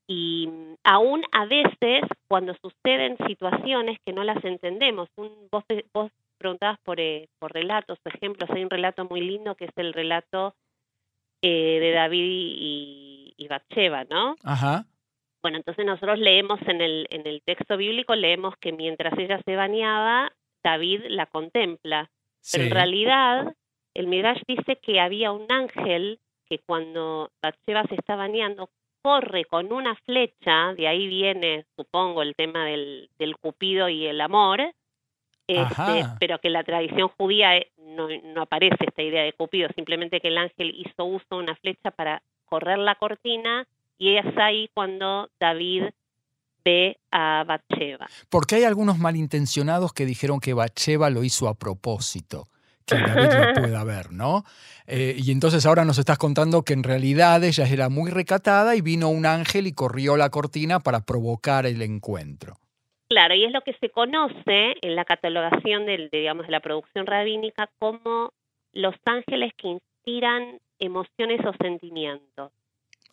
Y 0.06 0.48
mm, 0.48 0.74
aún 0.84 1.22
a 1.32 1.46
veces, 1.46 2.02
cuando 2.28 2.54
suceden 2.54 3.16
situaciones 3.26 3.98
que 4.04 4.12
no 4.12 4.24
las 4.24 4.42
entendemos, 4.44 5.08
un, 5.16 5.30
vos, 5.50 5.64
vos 5.92 6.10
preguntabas 6.38 6.78
por, 6.80 7.00
eh, 7.00 7.28
por 7.38 7.52
relatos, 7.52 7.98
ejemplos, 8.04 8.50
hay 8.50 8.64
un 8.64 8.70
relato 8.70 9.04
muy 9.04 9.20
lindo 9.20 9.54
que 9.54 9.66
es 9.66 9.72
el 9.76 9.92
relato 9.92 10.54
eh, 11.42 11.78
de 11.80 11.92
David 11.92 12.24
y, 12.26 13.34
y 13.36 13.48
¿no? 14.10 14.36
Ajá. 14.44 14.86
Bueno, 15.44 15.58
entonces 15.58 15.84
nosotros 15.84 16.18
leemos 16.18 16.58
en 16.62 16.80
el, 16.80 17.06
en 17.10 17.26
el 17.26 17.42
texto 17.42 17.76
bíblico, 17.76 18.14
leemos 18.14 18.56
que 18.56 18.72
mientras 18.72 19.12
ella 19.18 19.38
se 19.44 19.56
bañaba, 19.56 20.32
David 20.62 21.02
la 21.08 21.26
contempla. 21.26 22.10
Pero 22.50 22.64
en 22.64 22.70
realidad, 22.70 23.54
el 23.92 24.06
Midrash 24.06 24.40
dice 24.48 24.76
que 24.76 25.00
había 25.00 25.32
un 25.32 25.44
ángel 25.52 26.18
que 26.48 26.60
cuando 26.60 27.30
Bathsheba 27.42 27.84
se 27.90 27.96
está 27.96 28.16
bañando, 28.16 28.70
corre 29.02 29.44
con 29.44 29.70
una 29.70 29.94
flecha, 30.06 30.72
de 30.78 30.88
ahí 30.88 31.08
viene, 31.08 31.66
supongo, 31.76 32.22
el 32.22 32.34
tema 32.34 32.64
del, 32.64 33.10
del 33.18 33.36
cupido 33.36 33.90
y 33.90 34.06
el 34.06 34.22
amor, 34.22 34.62
este, 35.46 36.06
pero 36.20 36.38
que 36.38 36.48
la 36.48 36.64
tradición 36.64 37.08
judía 37.18 37.58
eh, 37.58 37.70
no, 37.76 38.08
no, 38.08 38.40
aparece 38.40 38.78
esta 38.80 39.02
idea 39.02 39.24
de 39.24 39.34
Cupido, 39.34 39.68
simplemente 39.74 40.20
que 40.22 40.28
el 40.28 40.38
ángel 40.38 40.74
hizo 40.74 41.04
uso 41.04 41.26
de 41.28 41.36
una 41.36 41.54
flecha 41.56 41.90
para 41.90 42.22
correr 42.46 42.78
la 42.78 42.94
cortina 42.94 43.66
y 43.98 44.16
es 44.16 44.26
ahí 44.36 44.68
cuando 44.74 45.30
David 45.40 45.84
ve 46.64 46.98
a 47.10 47.44
Bathsheba. 47.46 48.06
Porque 48.30 48.56
hay 48.56 48.64
algunos 48.64 48.98
malintencionados 48.98 49.92
que 49.92 50.06
dijeron 50.06 50.40
que 50.40 50.54
Bathsheba 50.54 51.10
lo 51.10 51.24
hizo 51.24 51.48
a 51.48 51.54
propósito 51.54 52.48
que 52.86 52.96
David 53.06 53.32
lo 53.32 53.62
pueda 53.62 53.84
ver, 53.84 54.12
¿no? 54.12 54.44
Eh, 54.86 55.16
y 55.18 55.32
entonces 55.32 55.64
ahora 55.66 55.84
nos 55.84 55.98
estás 55.98 56.18
contando 56.18 56.62
que 56.62 56.74
en 56.74 56.82
realidad 56.82 57.42
ella 57.42 57.66
era 57.66 57.88
muy 57.88 58.10
recatada 58.10 58.76
y 58.76 58.80
vino 58.80 59.08
un 59.08 59.26
ángel 59.26 59.66
y 59.66 59.72
corrió 59.72 60.16
la 60.16 60.30
cortina 60.30 60.80
para 60.80 61.00
provocar 61.00 61.66
el 61.66 61.80
encuentro. 61.82 62.56
Claro, 63.08 63.34
y 63.34 63.44
es 63.44 63.52
lo 63.52 63.60
que 63.60 63.74
se 63.74 63.90
conoce 63.90 64.74
en 64.80 64.96
la 64.96 65.04
catalogación 65.04 65.86
del, 65.86 66.08
de, 66.10 66.18
digamos, 66.18 66.46
de 66.46 66.52
la 66.52 66.60
producción 66.60 67.06
rabínica 67.06 67.70
como 67.78 68.32
los 68.72 68.94
ángeles 69.04 69.52
que 69.56 69.68
inspiran 69.68 70.58
emociones 70.78 71.40
o 71.46 71.52
sentimientos. 71.62 72.50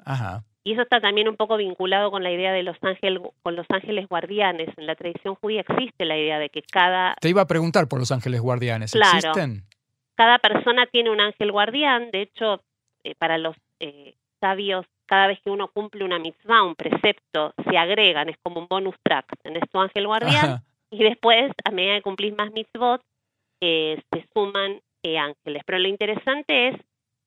Ajá. 0.03 0.43
Y 0.63 0.73
eso 0.73 0.83
está 0.83 0.99
también 0.99 1.27
un 1.27 1.37
poco 1.37 1.57
vinculado 1.57 2.11
con 2.11 2.23
la 2.23 2.31
idea 2.31 2.53
de 2.53 2.63
los 2.63 2.77
ángeles, 2.81 3.21
con 3.41 3.55
los 3.55 3.65
ángeles 3.69 4.07
guardianes. 4.07 4.69
En 4.77 4.85
la 4.85 4.95
tradición 4.95 5.35
judía 5.35 5.61
existe 5.61 6.05
la 6.05 6.17
idea 6.17 6.37
de 6.37 6.49
que 6.49 6.61
cada... 6.61 7.15
Te 7.19 7.29
iba 7.29 7.41
a 7.41 7.47
preguntar 7.47 7.87
por 7.87 7.99
los 7.99 8.11
ángeles 8.11 8.41
guardianes. 8.41 8.93
¿Existen? 8.93 9.63
Cada 10.15 10.37
persona 10.37 10.85
tiene 10.85 11.09
un 11.09 11.19
ángel 11.19 11.51
guardián. 11.51 12.11
De 12.11 12.21
hecho, 12.21 12.61
eh, 13.03 13.15
para 13.17 13.39
los 13.39 13.55
eh, 13.79 14.13
sabios 14.39 14.85
cada 15.11 15.27
vez 15.27 15.41
que 15.43 15.49
uno 15.49 15.67
cumple 15.67 16.05
una 16.05 16.19
mitzvah, 16.19 16.63
un 16.63 16.75
precepto, 16.75 17.53
se 17.69 17.77
agregan, 17.77 18.29
es 18.29 18.37
como 18.41 18.61
un 18.61 18.67
bonus 18.69 18.95
track. 19.03 19.25
Tenés 19.43 19.69
tu 19.69 19.77
ángel 19.77 20.07
guardián 20.07 20.63
y 20.89 21.03
después, 21.03 21.51
a 21.65 21.71
medida 21.71 21.95
que 21.95 22.01
cumplís 22.01 22.33
más 22.37 22.49
mitzvot, 22.53 23.01
eh, 23.59 24.01
se 24.09 24.25
suman 24.33 24.79
eh, 25.03 25.17
ángeles. 25.17 25.63
Pero 25.65 25.79
lo 25.79 25.89
interesante 25.89 26.69
es, 26.69 26.75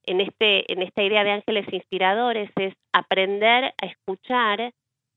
en, 0.06 0.20
este, 0.20 0.70
en 0.72 0.82
esta 0.82 1.02
idea 1.02 1.24
de 1.24 1.32
ángeles 1.32 1.66
inspiradores, 1.72 2.50
es 2.56 2.74
aprender 2.92 3.74
a 3.80 3.86
escuchar 3.86 4.72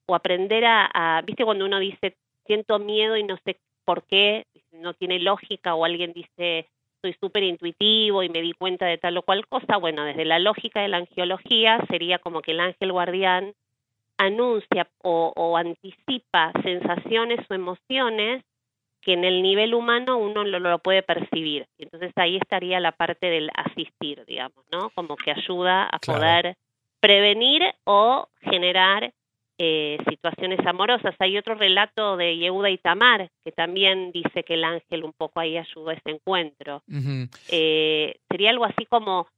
o 0.07 0.15
aprender 0.15 0.63
a, 0.65 1.21
viste 1.25 1.43
cuando 1.43 1.65
uno 1.65 1.79
dice, 1.79 2.15
siento 2.45 2.79
miedo 2.79 3.17
y 3.17 3.23
no 3.23 3.37
sé 3.45 3.57
por 3.85 4.03
qué, 4.03 4.45
no 4.71 4.93
tiene 4.93 5.19
lógica, 5.19 5.75
o 5.75 5.85
alguien 5.85 6.13
dice, 6.13 6.67
soy 7.01 7.15
súper 7.19 7.43
intuitivo 7.43 8.23
y 8.23 8.29
me 8.29 8.41
di 8.41 8.53
cuenta 8.53 8.85
de 8.85 8.97
tal 8.97 9.17
o 9.17 9.21
cual 9.21 9.47
cosa, 9.47 9.77
bueno, 9.77 10.03
desde 10.03 10.25
la 10.25 10.39
lógica 10.39 10.81
de 10.81 10.87
la 10.87 10.97
angiología 10.97 11.79
sería 11.89 12.19
como 12.19 12.41
que 12.41 12.51
el 12.51 12.59
ángel 12.59 12.91
guardián 12.91 13.53
anuncia 14.17 14.87
o, 15.03 15.57
anticipa 15.57 16.51
sensaciones 16.63 17.39
o 17.49 17.53
emociones 17.53 18.43
que 19.07 19.13
en 19.13 19.23
el 19.23 19.41
nivel 19.41 19.73
humano 19.73 20.17
uno 20.17 20.43
lo, 20.43 20.59
lo 20.59 20.79
puede 20.79 21.01
percibir. 21.01 21.65
Y 21.77 21.83
entonces 21.83 22.11
ahí 22.17 22.35
estaría 22.35 22.81
la 22.81 22.91
parte 22.91 23.27
del 23.27 23.49
asistir, 23.55 24.25
digamos, 24.25 24.65
¿no? 24.69 24.89
Como 24.89 25.15
que 25.15 25.31
ayuda 25.31 25.85
a 25.85 25.97
poder 25.97 26.57
prevenir 26.99 27.63
o 27.85 28.27
generar 28.41 29.13
eh, 29.59 29.97
situaciones 30.09 30.59
amorosas. 30.67 31.15
Hay 31.19 31.37
otro 31.37 31.55
relato 31.55 32.17
de 32.17 32.35
Yehuda 32.35 32.69
y 32.69 32.79
Tamar 32.79 33.29
que 33.45 33.53
también 33.53 34.11
dice 34.11 34.43
que 34.43 34.55
el 34.55 34.65
ángel 34.65 35.05
un 35.05 35.13
poco 35.13 35.39
ahí 35.39 35.57
ayudó 35.57 35.91
a 35.91 35.93
ese 35.93 36.09
encuentro. 36.09 36.83
Eh, 37.49 38.19
sería 38.29 38.49
algo 38.49 38.65
así 38.65 38.85
como 38.87 39.29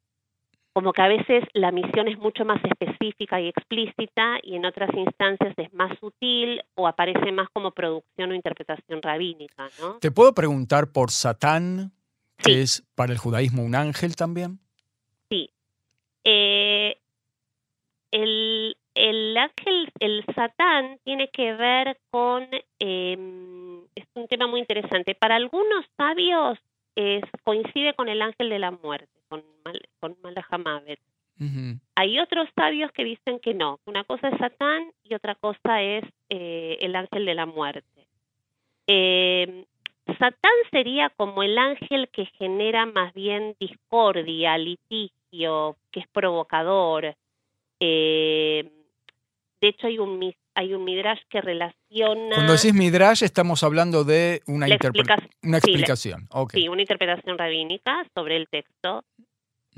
como 0.80 0.94
que 0.94 1.02
a 1.02 1.10
veces 1.10 1.44
la 1.52 1.74
misión 1.74 2.08
es 2.08 2.18
mucho 2.20 2.46
más 2.46 2.62
específica 2.64 3.42
y 3.42 3.50
explícita 3.50 4.40
y 4.42 4.56
en 4.56 4.66
otras 4.66 4.90
instancias 4.96 5.54
es 5.58 5.74
más 5.74 5.92
sutil 6.00 6.62
o 6.76 6.88
aparece 6.88 7.34
más 7.34 7.50
como 7.50 7.72
producción 7.72 8.32
o 8.32 8.34
interpretación 8.34 9.02
rabínica, 9.02 9.68
¿no? 9.82 9.96
¿Te 10.00 10.10
puedo 10.10 10.34
preguntar 10.34 10.94
por 10.94 11.12
Satán, 11.12 11.92
que 12.38 12.62
es 12.62 12.88
para 12.96 13.12
el 13.12 13.18
judaísmo 13.18 13.62
un 13.62 13.76
ángel 13.76 14.16
también? 14.16 14.60
Sí. 15.30 15.50
Eh, 16.24 16.96
el, 18.12 18.78
el 18.96 19.36
ángel, 19.36 19.92
el 20.00 20.24
satán, 20.34 20.98
tiene 21.04 21.28
que 21.28 21.56
ver 21.56 21.98
con, 22.10 22.48
em, 22.80 23.82
es 23.96 24.06
un 24.14 24.30
tema 24.30 24.48
muy 24.48 24.62
interesante. 24.62 25.14
Para 25.14 25.36
algunos 25.36 25.86
sabios 25.98 26.58
coincide 27.44 27.94
con 27.96 28.08
el 28.08 28.22
ángel 28.22 28.50
de 28.50 28.60
la 28.60 28.72
muerte, 28.72 29.19
con, 29.30 29.44
con 30.00 30.18
Malahamavet. 30.22 31.00
Hay 31.96 32.20
otros 32.20 32.50
sabios 32.54 32.92
que 32.92 33.06
dicen 33.06 33.40
que 33.40 33.54
no, 33.54 33.80
una 33.86 34.04
cosa 34.04 34.28
es 34.28 34.38
Satán 34.40 34.92
y 35.06 35.14
otra 35.14 35.36
cosa 35.36 35.82
es 35.82 36.04
eh, 36.28 36.78
el 36.82 36.94
ángel 36.98 37.26
de 37.26 37.34
la 37.34 37.46
muerte. 37.46 38.08
Eh, 38.88 39.64
Satán 40.06 40.52
sería 40.70 41.10
como 41.12 41.42
el 41.42 41.58
ángel 41.58 42.10
que 42.10 42.26
genera 42.38 42.86
más 42.86 43.14
bien 43.14 43.56
discordia, 43.58 44.58
litigio, 44.58 45.78
que 45.92 46.02
es 46.02 46.08
provocador, 46.10 47.16
eh, 47.80 48.70
de 49.62 49.68
hecho, 49.68 49.88
hay 49.88 50.00
un, 50.00 50.20
hay 50.60 50.74
un 50.74 50.84
midrash 50.84 51.22
que 51.30 51.40
relaciona... 51.40 52.36
Cuando 52.36 52.52
decís 52.52 52.74
midrash 52.74 53.24
estamos 53.24 53.64
hablando 53.64 54.04
de 54.04 54.42
una, 54.46 54.66
una 54.66 55.58
explicación. 55.58 56.28
Sí, 56.52 56.68
una 56.68 56.82
interpretación 56.82 57.38
rabínica 57.38 58.06
sobre 58.14 58.36
el 58.36 58.50
texto. 58.50 59.06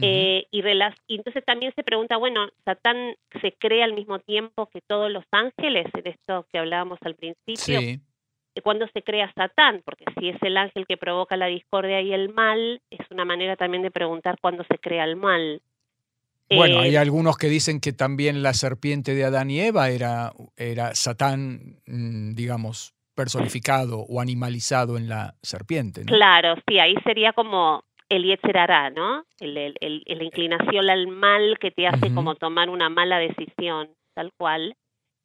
Eh, 0.01 0.47
y, 0.49 0.63
y, 1.07 1.15
entonces 1.15 1.45
también 1.45 1.71
se 1.75 1.83
pregunta, 1.83 2.17
bueno, 2.17 2.47
Satán 2.65 3.15
se 3.41 3.51
crea 3.59 3.85
al 3.85 3.93
mismo 3.93 4.17
tiempo 4.17 4.67
que 4.73 4.81
todos 4.81 5.11
los 5.11 5.23
ángeles, 5.29 5.85
en 5.93 6.07
esto 6.07 6.47
que 6.51 6.57
hablábamos 6.57 6.97
al 7.03 7.13
principio. 7.13 7.79
Sí. 7.79 7.99
¿Cuándo 8.63 8.87
se 8.91 9.03
crea 9.03 9.31
Satán? 9.35 9.83
Porque 9.85 10.05
si 10.19 10.29
es 10.29 10.41
el 10.41 10.57
ángel 10.57 10.87
que 10.87 10.97
provoca 10.97 11.37
la 11.37 11.45
discordia 11.45 12.01
y 12.01 12.11
el 12.11 12.33
mal, 12.33 12.81
es 12.89 13.05
una 13.11 13.23
manera 13.23 13.55
también 13.55 13.83
de 13.83 13.91
preguntar 13.91 14.37
cuándo 14.41 14.63
se 14.63 14.79
crea 14.79 15.03
el 15.03 15.15
mal. 15.15 15.61
Bueno, 16.57 16.79
hay 16.79 16.95
eh, 16.95 16.97
algunos 16.97 17.37
que 17.37 17.47
dicen 17.47 17.79
que 17.79 17.93
también 17.93 18.43
la 18.43 18.53
serpiente 18.53 19.13
de 19.15 19.23
Adán 19.25 19.49
y 19.51 19.59
Eva 19.61 19.89
era, 19.89 20.31
era 20.57 20.93
Satán, 20.95 21.79
mm, 21.87 22.33
digamos, 22.33 22.93
personificado 23.15 23.99
o 23.99 24.21
animalizado 24.21 24.97
en 24.97 25.07
la 25.09 25.35
serpiente. 25.41 26.01
¿no? 26.01 26.07
Claro, 26.07 26.55
sí, 26.67 26.79
ahí 26.79 26.95
sería 27.03 27.33
como 27.33 27.83
el 28.09 28.23
yetzerará, 28.23 28.89
¿no? 28.89 29.23
El, 29.39 29.57
el, 29.57 29.75
el- 29.79 30.03
la 30.17 30.23
inclinación 30.23 30.89
al 30.89 31.07
mal 31.07 31.57
que 31.59 31.71
te 31.71 31.87
hace 31.87 32.13
como 32.13 32.35
tomar 32.35 32.69
una 32.69 32.89
mala 32.89 33.19
decisión, 33.19 33.89
tal 34.13 34.31
cual. 34.37 34.75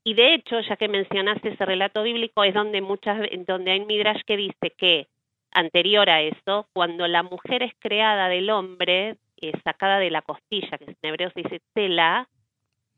Y 0.04 0.14
de 0.14 0.34
hecho, 0.34 0.60
ya 0.68 0.76
que 0.76 0.86
mencionaste 0.88 1.48
ese 1.48 1.64
relato 1.64 2.02
bíblico, 2.04 2.44
es 2.44 2.54
donde 2.54 2.80
muchas, 2.80 3.18
donde 3.46 3.72
hay 3.72 3.84
midrash 3.84 4.20
que 4.24 4.36
dice 4.36 4.72
que 4.78 5.08
anterior 5.52 6.08
a 6.10 6.22
eso, 6.22 6.68
cuando 6.72 7.08
la 7.08 7.22
mujer 7.24 7.62
es 7.64 7.72
creada 7.80 8.28
del 8.28 8.50
hombre, 8.50 9.16
eh, 9.40 9.52
sacada 9.64 9.98
de 9.98 10.10
la 10.10 10.22
costilla, 10.22 10.78
que 10.78 10.84
en 10.84 10.96
hebreo 11.02 11.30
se 11.30 11.42
dice 11.42 11.60
tela, 11.74 12.28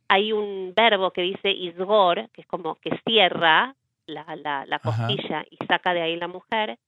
hay 0.09 0.33
un 0.33 0.73
verbo 0.75 1.11
que 1.11 1.23
dice 1.23 1.50
isgor, 1.50 2.28
que 2.33 2.40
es 2.42 2.47
como 2.47 2.76
que 2.76 2.99
cierra 3.07 3.75
la, 4.07 4.25
la, 4.37 4.64
la 4.66 4.76
Ajá. 4.76 5.07
costilla 5.07 5.45
y 5.50 5.57
saca 5.66 5.92
de 5.92 6.02
ahí 6.02 6.16
la 6.16 6.28
mujer, 6.28 6.78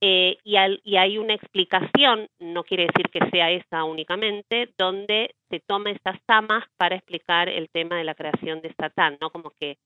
eh, 0.00 0.38
y, 0.42 0.56
al- 0.56 0.80
y 0.82 0.96
hay 0.96 1.18
una 1.18 1.34
explicación, 1.34 2.26
no 2.40 2.64
quiere 2.64 2.86
decir 2.86 3.08
que 3.10 3.30
sea 3.30 3.50
esa 3.50 3.84
únicamente, 3.84 4.72
donde 4.78 5.34
se 5.48 5.60
toma 5.60 5.90
estas 5.90 6.18
samas 6.26 6.64
para 6.76 6.96
explicar 6.96 7.48
el 7.48 7.68
tema 7.70 7.96
de 7.98 8.04
la 8.04 8.14
creación 8.14 8.60
de 8.62 8.72
Satán, 8.74 9.18
¿no? 9.20 9.30
Como 9.30 9.50
que 9.50 9.76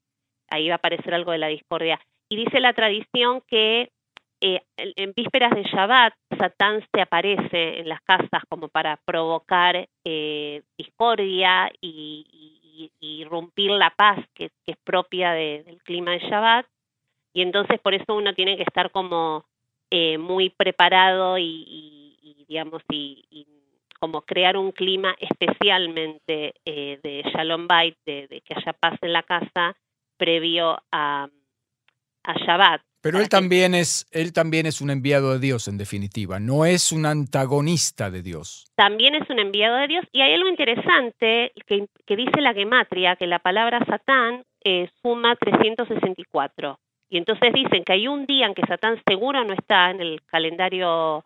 ahí 0.49 0.69
va 0.69 0.75
a 0.75 0.77
aparecer 0.77 1.13
algo 1.13 1.33
de 1.33 1.39
la 1.39 1.49
discordia. 1.49 2.01
Y 2.31 2.37
dice 2.37 2.61
la 2.61 2.73
tradición 2.73 3.43
que 3.47 3.91
eh, 4.55 4.63
en 4.77 5.13
vísperas 5.17 5.51
de 5.55 5.65
Shabbat, 5.65 6.15
Satán 6.39 6.85
se 6.93 7.01
aparece 7.01 7.81
en 7.81 7.89
las 7.89 8.01
casas 8.03 8.43
como 8.49 8.69
para 8.69 8.97
provocar 9.05 9.89
eh, 10.05 10.63
discordia 10.79 11.73
y, 11.81 12.93
irrumpir 13.01 13.71
la 13.71 13.89
paz 13.89 14.19
que, 14.35 14.51
es 14.67 14.77
propia 14.85 15.33
de- 15.33 15.63
del 15.65 15.83
clima 15.83 16.11
de 16.13 16.19
Shabbat. 16.19 16.67
Y 17.33 17.41
entonces 17.43 17.81
por 17.81 17.95
eso 17.95 18.15
uno 18.15 18.35
tiene 18.35 18.57
que 18.57 18.65
estar 18.65 18.91
como 18.91 19.47
eh, 19.91 20.19
muy 20.19 20.51
preparado 20.51 21.39
y, 21.39 22.45
digamos, 22.47 22.83
y, 22.91 23.47
como 23.99 24.21
crear 24.23 24.59
un 24.59 24.73
clima 24.73 25.17
especialmente 25.19 26.55
eh, 26.67 27.01
de 27.03 27.23
Shalom 27.33 27.67
Bait, 27.67 27.97
de, 28.05 28.27
de 28.29 28.43
que 28.43 28.55
haya 28.55 28.75
paz 28.75 28.99
en 29.01 29.13
la 29.15 29.23
casa 29.23 29.75
previo 30.19 30.79
a, 30.93 31.29
a 32.25 32.33
Shabbat. 32.35 32.83
Pero 33.07 33.21
él 33.21 33.29
también 33.29 33.77
es, 33.77 34.09
él 34.11 34.33
también 34.33 34.67
es 34.67 34.81
un 34.81 34.91
enviado 34.91 35.35
de 35.35 35.39
Dios, 35.39 35.69
en 35.69 35.79
definitiva. 35.79 36.41
No 36.41 36.65
es 36.65 36.91
un 36.91 37.07
antagonista 37.07 38.11
de 38.11 38.21
Dios. 38.21 38.67
también 38.75 39.15
es 39.15 39.31
un 39.31 39.39
enviado 39.39 39.77
de 39.77 39.87
Dios. 39.87 40.05
Y 40.11 40.23
hay 40.23 40.35
algo 40.35 40.49
interesante 40.49 41.53
que, 41.69 41.87
que 42.05 42.17
dice 42.17 42.41
la 42.41 42.53
gematria, 42.53 43.15
que 43.15 43.29
la 43.29 43.39
palabra 43.39 43.79
Satán 43.87 44.43
eh, 44.65 44.91
suma 45.01 45.37
364. 45.37 46.81
Y 47.09 47.19
entonces 47.19 47.53
dicen 47.53 47.85
que 47.85 47.93
hay 47.93 48.09
un 48.09 48.27
día 48.27 48.47
en 48.47 48.55
que 48.55 48.67
Satán 48.67 49.01
seguro 49.07 49.45
no 49.45 49.53
está 49.53 49.93
en 49.93 50.01
el 50.01 50.21
calendario 50.27 51.25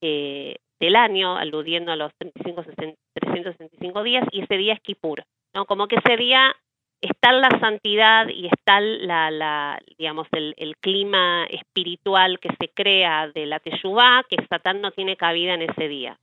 eh, 0.00 0.56
del 0.80 0.96
año, 0.96 1.36
aludiendo 1.36 1.92
a 1.92 1.96
los 1.96 2.14
35, 2.14 2.64
60 2.64 2.98
365 3.12 4.02
días, 4.04 4.24
y 4.32 4.40
ese 4.40 4.56
día 4.56 4.72
es 4.72 4.80
Kippur. 4.80 5.22
¿no? 5.52 5.66
Como 5.66 5.86
que 5.86 5.96
ese 5.96 6.16
día 6.16 6.56
está 7.00 7.32
la 7.32 7.50
santidad 7.60 8.28
y 8.28 8.46
está 8.46 8.80
la, 8.80 9.30
la 9.30 9.80
digamos, 9.98 10.26
el, 10.32 10.54
el 10.56 10.76
clima 10.76 11.44
espiritual 11.46 12.38
que 12.40 12.50
se 12.58 12.68
crea 12.68 13.28
de 13.28 13.46
la 13.46 13.60
Teshuvah, 13.60 14.24
que 14.28 14.36
Satán 14.48 14.80
no 14.80 14.90
tiene 14.92 15.16
cabida 15.16 15.54
en 15.54 15.62
ese 15.62 15.88
día. 15.88 16.18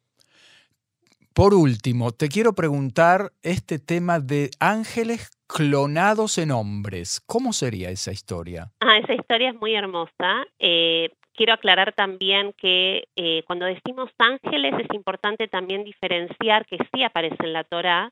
Por 1.34 1.54
último, 1.54 2.12
te 2.12 2.30
quiero 2.30 2.54
preguntar 2.54 3.32
este 3.44 3.78
tema 3.78 4.20
de 4.20 4.50
ángeles 4.60 5.30
clonados 5.46 6.40
en 6.40 6.50
hombres. 6.50 7.22
¿Cómo 7.28 7.54
sería 7.54 7.92
esa 7.92 8.12
historia? 8.12 8.72
Ah, 8.80 8.98
esa 8.98 9.14
historia 9.14 9.52
es 9.52 9.56
muy 9.56 9.76
hermosa. 9.76 10.46
Eh, 10.58 11.12
quiero 11.36 11.54
aclarar 11.54 11.94
también 11.94 12.54
que 12.58 13.08
eh, 13.16 13.44
cuando 13.46 13.66
decimos 13.66 14.10
ángeles 14.18 14.74
es 14.80 14.94
importante 14.96 15.48
también 15.48 15.84
diferenciar 15.84 16.66
que 16.66 16.78
sí 16.92 17.04
aparece 17.04 17.38
en 17.44 17.54
la 17.54 17.64
Torá, 17.64 18.12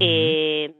eh, 0.00 0.74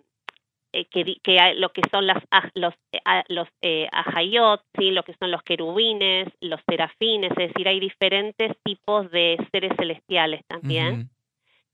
eh, 0.72 0.86
que, 0.86 1.16
que 1.22 1.38
hay- 1.40 1.58
lo 1.58 1.70
que 1.72 1.82
son 1.90 2.06
las, 2.06 2.22
los, 2.54 2.74
eh, 2.92 3.00
los 3.28 3.48
eh, 3.62 3.88
ajayot, 3.92 4.62
¿sí? 4.78 4.90
lo 4.90 5.02
que 5.02 5.14
son 5.20 5.30
los 5.30 5.42
querubines, 5.42 6.28
los 6.40 6.60
serafines, 6.68 7.30
es 7.32 7.48
decir, 7.48 7.68
hay 7.68 7.80
diferentes 7.80 8.52
tipos 8.64 9.10
de 9.10 9.36
seres 9.52 9.72
celestiales 9.76 10.42
también. 10.46 11.10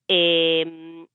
Eh, 0.08 1.06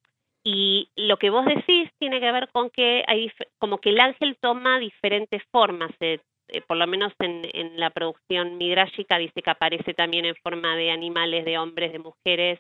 y 0.46 0.89
lo 0.98 1.17
que 1.17 1.30
vos 1.30 1.46
decís 1.46 1.89
tiene 2.00 2.19
que 2.19 2.32
ver 2.32 2.50
con 2.52 2.69
que 2.69 3.04
hay 3.08 3.32
como 3.60 3.78
que 3.80 3.89
el 3.89 4.00
ángel 4.00 4.38
toma 4.41 4.80
diferentes 4.80 5.41
formas. 5.52 5.91
eh, 6.00 6.19
eh, 6.50 6.62
por 6.62 6.76
lo 6.78 6.86
menos 6.88 7.13
en, 7.19 7.41
en 7.54 7.80
la 7.80 7.89
producción 7.89 8.58
midrashica 8.58 9.17
dice 9.17 9.41
que 9.41 9.50
aparece 9.50 9.93
también 9.93 10.26
en 10.26 10.36
forma 10.36 10.76
de 10.76 10.91
animales, 10.91 11.46
de 11.46 11.58
hombres, 11.58 11.93
de 11.93 12.00
mujeres. 12.00 12.60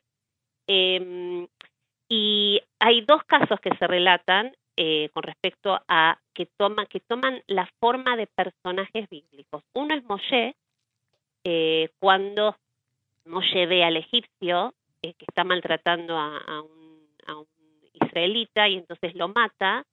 Eh, 0.67 1.45
y 2.09 2.61
hay 2.79 3.01
dos 3.01 3.23
casos 3.25 3.59
que 3.59 3.75
se 3.77 3.87
relatan 3.87 4.55
eh, 4.75 5.09
con 5.13 5.23
respecto 5.23 5.79
a 5.87 6.17
que, 6.33 6.47
toma, 6.57 6.85
que 6.85 6.99
toman 6.99 7.43
la 7.47 7.69
forma 7.79 8.15
de 8.17 8.27
personajes 8.27 9.07
bíblicos. 9.09 9.63
Uno 9.73 9.93
es 9.95 10.03
Moshe, 10.05 10.55
eh, 11.43 11.89
cuando 11.99 12.55
Moshe 13.25 13.65
ve 13.65 13.83
al 13.83 13.97
egipcio 13.97 14.73
eh, 15.01 15.13
que 15.13 15.25
está 15.27 15.43
maltratando 15.43 16.17
a, 16.17 16.61
un, 16.61 16.83
israelita 17.93 18.67
y 18.67 18.77
entonces 18.77 19.13
lo 19.15 19.27
mata 19.27 19.85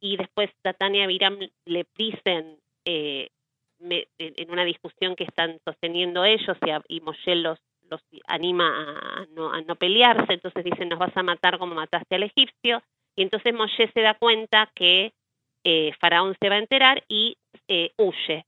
y 0.00 0.16
después 0.16 0.50
Tatán 0.62 0.94
y 0.94 1.02
Abiram 1.02 1.38
le 1.64 1.86
dicen 1.96 2.58
eh, 2.84 3.30
me- 3.78 4.06
en 4.18 4.50
una 4.50 4.64
discusión 4.64 5.16
que 5.16 5.24
están 5.24 5.58
sosteniendo 5.64 6.24
ellos 6.24 6.56
y, 6.88 6.96
y 6.96 7.00
Moshe 7.00 7.34
los, 7.36 7.58
los 7.90 8.02
anima 8.26 8.68
a 8.68 9.26
no, 9.34 9.50
a 9.52 9.62
no 9.62 9.76
pelearse, 9.76 10.34
entonces 10.34 10.62
dicen 10.64 10.90
nos 10.90 10.98
vas 10.98 11.16
a 11.16 11.22
matar 11.22 11.58
como 11.58 11.74
mataste 11.74 12.16
al 12.16 12.24
egipcio 12.24 12.82
y 13.18 13.22
entonces 13.22 13.52
Moshe 13.52 13.90
se 13.92 14.00
da 14.00 14.14
cuenta 14.14 14.70
que 14.76 15.12
eh, 15.64 15.92
Faraón 16.00 16.36
se 16.40 16.48
va 16.48 16.54
a 16.54 16.58
enterar 16.58 17.02
y 17.08 17.36
eh, 17.66 17.90
huye. 17.98 18.46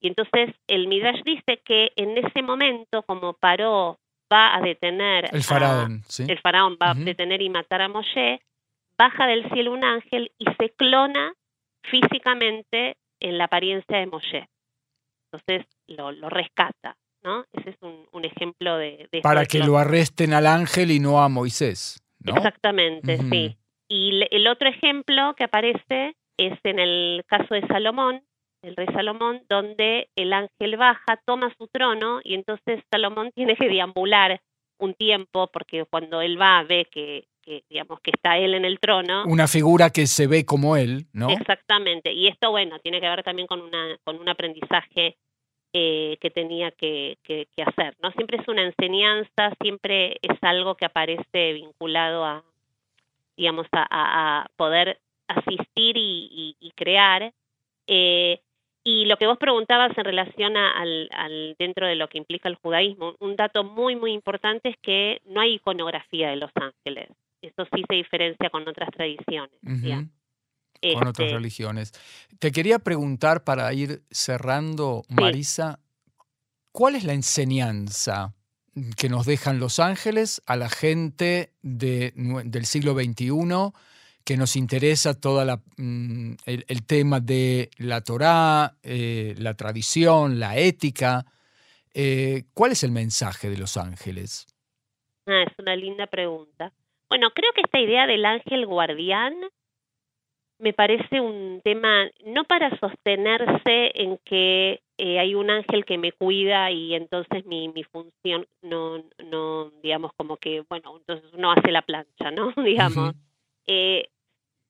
Y 0.00 0.06
entonces 0.08 0.54
el 0.68 0.86
Midrash 0.86 1.22
dice 1.24 1.60
que 1.64 1.90
en 1.96 2.16
ese 2.16 2.40
momento, 2.42 3.02
como 3.02 3.32
Paró 3.34 3.98
va 4.32 4.56
a 4.56 4.60
detener 4.60 5.24
El 5.32 5.40
a- 5.40 5.42
faraón, 5.42 6.02
¿sí? 6.08 6.24
el 6.28 6.38
faraón 6.38 6.78
va 6.80 6.92
a 6.92 6.94
detener 6.94 7.42
y 7.42 7.50
matar 7.50 7.82
a 7.82 7.88
Moshe, 7.88 8.40
baja 8.96 9.26
del 9.26 9.48
cielo 9.50 9.72
un 9.72 9.84
ángel 9.84 10.30
y 10.38 10.44
se 10.58 10.70
clona 10.70 11.34
físicamente 11.82 12.96
en 13.20 13.38
la 13.38 13.44
apariencia 13.44 13.98
de 13.98 14.06
Moshe. 14.06 14.48
Entonces 15.32 15.66
lo, 15.88 16.12
lo 16.12 16.28
rescata, 16.28 16.96
¿no? 17.22 17.44
Ese 17.52 17.70
es 17.70 17.76
un, 17.80 18.06
un 18.12 18.24
ejemplo 18.24 18.76
de, 18.76 19.08
de 19.10 19.20
Para 19.20 19.46
que 19.46 19.58
lo 19.60 19.78
arresten 19.78 20.32
al 20.32 20.46
ángel 20.46 20.90
y 20.90 21.00
no 21.00 21.22
a 21.22 21.28
Moisés, 21.28 22.02
¿no? 22.20 22.36
Exactamente, 22.36 23.18
sí. 23.18 23.56
El 24.42 24.48
otro 24.48 24.68
ejemplo 24.68 25.34
que 25.36 25.44
aparece 25.44 26.16
es 26.36 26.58
en 26.64 26.80
el 26.80 27.22
caso 27.28 27.54
de 27.54 27.64
Salomón, 27.68 28.24
el 28.64 28.74
rey 28.74 28.88
Salomón, 28.92 29.42
donde 29.48 30.08
el 30.16 30.32
ángel 30.32 30.76
baja, 30.76 31.20
toma 31.24 31.54
su 31.56 31.68
trono 31.68 32.20
y 32.24 32.34
entonces 32.34 32.82
Salomón 32.90 33.30
tiene 33.36 33.54
que 33.54 33.68
deambular 33.68 34.40
un 34.80 34.94
tiempo 34.94 35.48
porque 35.52 35.84
cuando 35.88 36.20
él 36.20 36.40
va 36.40 36.64
ve 36.64 36.88
que, 36.90 37.28
que 37.40 37.62
digamos 37.70 38.00
que 38.00 38.10
está 38.10 38.36
él 38.36 38.54
en 38.54 38.64
el 38.64 38.80
trono. 38.80 39.22
Una 39.26 39.46
figura 39.46 39.90
que 39.90 40.08
se 40.08 40.26
ve 40.26 40.44
como 40.44 40.76
él, 40.76 41.06
¿no? 41.12 41.30
Exactamente. 41.30 42.12
Y 42.12 42.26
esto, 42.26 42.50
bueno, 42.50 42.80
tiene 42.80 43.00
que 43.00 43.08
ver 43.08 43.22
también 43.22 43.46
con, 43.46 43.60
una, 43.60 43.96
con 44.02 44.18
un 44.18 44.28
aprendizaje 44.28 45.18
eh, 45.72 46.16
que 46.20 46.30
tenía 46.30 46.72
que, 46.72 47.16
que- 47.22 47.46
que 47.56 47.62
hacer. 47.62 47.94
¿no? 48.02 48.10
Siempre 48.10 48.38
es 48.38 48.48
una 48.48 48.62
enseñanza, 48.64 49.52
siempre 49.62 50.16
es 50.20 50.36
algo 50.42 50.74
que 50.74 50.86
aparece 50.86 51.52
vinculado 51.52 52.24
a, 52.24 52.42
digamos, 53.36 53.66
a, 53.72 54.46
poder 54.56 55.00
asistir 55.28 55.96
y, 55.96 56.28
y- 56.30 56.56
y 56.60 56.70
crear. 56.72 57.32
Eh, 57.86 58.40
y 58.84 59.04
lo 59.04 59.16
que 59.16 59.26
vos 59.26 59.38
preguntabas 59.38 59.96
en 59.96 60.04
relación 60.04 60.56
a- 60.56 60.72
al, 60.72 61.08
al 61.12 61.54
dentro 61.58 61.86
de 61.86 61.94
lo 61.94 62.08
que 62.08 62.18
implica 62.18 62.48
el 62.48 62.56
judaísmo, 62.56 63.14
un 63.20 63.36
dato 63.36 63.62
muy, 63.64 63.96
muy 63.96 64.12
importante 64.12 64.70
es 64.70 64.76
que 64.82 65.20
no 65.26 65.40
hay 65.40 65.54
iconografía 65.54 66.30
de 66.30 66.36
los 66.36 66.50
ángeles. 66.54 67.08
Eso 67.40 67.64
sí 67.74 67.82
se 67.88 67.94
diferencia 67.94 68.50
con 68.50 68.66
otras 68.68 68.90
tradiciones. 68.90 69.58
Con 70.94 71.06
otras 71.06 71.26
Este, 71.28 71.34
religiones. 71.36 71.92
Te 72.40 72.50
quería 72.50 72.80
preguntar 72.80 73.44
para 73.44 73.72
ir 73.72 74.02
cerrando, 74.10 75.02
Marisa, 75.08 75.78
¿cuál 76.72 76.96
es 76.96 77.04
la 77.04 77.12
enseñanza 77.12 78.34
que 78.96 79.08
nos 79.08 79.26
dejan 79.26 79.60
los 79.60 79.78
ángeles 79.78 80.42
a 80.46 80.56
la 80.56 80.68
gente 80.68 81.52
de 81.62 82.12
del 82.16 82.64
siglo 82.64 82.94
XXI 82.94 83.72
que 84.24 84.36
nos 84.36 84.56
interesa 84.56 85.18
toda 85.18 85.44
la, 85.44 85.60
mm, 85.76 86.34
el, 86.46 86.64
el 86.68 86.86
tema 86.86 87.20
de 87.20 87.70
la 87.78 88.02
Torá, 88.02 88.76
eh, 88.82 89.34
la 89.38 89.54
tradición, 89.54 90.38
la 90.38 90.56
ética? 90.56 91.26
Eh, 91.94 92.44
¿Cuál 92.54 92.72
es 92.72 92.84
el 92.84 92.92
mensaje 92.92 93.50
de 93.50 93.58
los 93.58 93.76
ángeles? 93.76 94.46
Ah, 95.26 95.44
es 95.46 95.58
una 95.58 95.76
linda 95.76 96.06
pregunta. 96.06 96.72
Bueno, 97.08 97.30
creo 97.34 97.52
que 97.54 97.62
esta 97.62 97.80
idea 97.80 98.06
del 98.06 98.24
ángel 98.24 98.66
guardián 98.66 99.34
me 100.62 100.72
parece 100.72 101.20
un 101.20 101.60
tema 101.64 102.08
no 102.24 102.44
para 102.44 102.70
sostenerse 102.78 103.90
en 103.94 104.16
que 104.24 104.80
eh, 104.96 105.18
hay 105.18 105.34
un 105.34 105.50
ángel 105.50 105.84
que 105.84 105.98
me 105.98 106.12
cuida 106.12 106.70
y 106.70 106.94
entonces 106.94 107.44
mi, 107.46 107.68
mi 107.68 107.82
función 107.82 108.46
no, 108.62 109.02
no, 109.24 109.72
digamos, 109.82 110.12
como 110.16 110.36
que, 110.36 110.62
bueno, 110.68 110.96
entonces 110.96 111.28
uno 111.34 111.50
hace 111.50 111.72
la 111.72 111.82
plancha, 111.82 112.30
¿no? 112.30 112.52
digamos. 112.64 113.12
eh, 113.66 114.08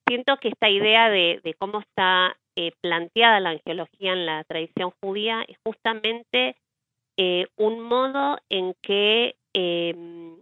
siento 0.07 0.37
que 0.37 0.49
esta 0.49 0.67
idea 0.67 1.09
de, 1.11 1.39
de 1.43 1.53
cómo 1.53 1.79
está 1.79 2.35
eh, 2.55 2.71
planteada 2.81 3.39
la 3.39 3.51
angelología 3.51 4.13
en 4.13 4.25
la 4.25 4.43
tradición 4.45 4.91
judía 4.99 5.45
es 5.47 5.57
justamente 5.63 6.55
eh, 7.17 7.45
un 7.55 7.79
modo 7.81 8.37
en 8.49 8.73
que 8.81 9.35
em, 9.53 10.37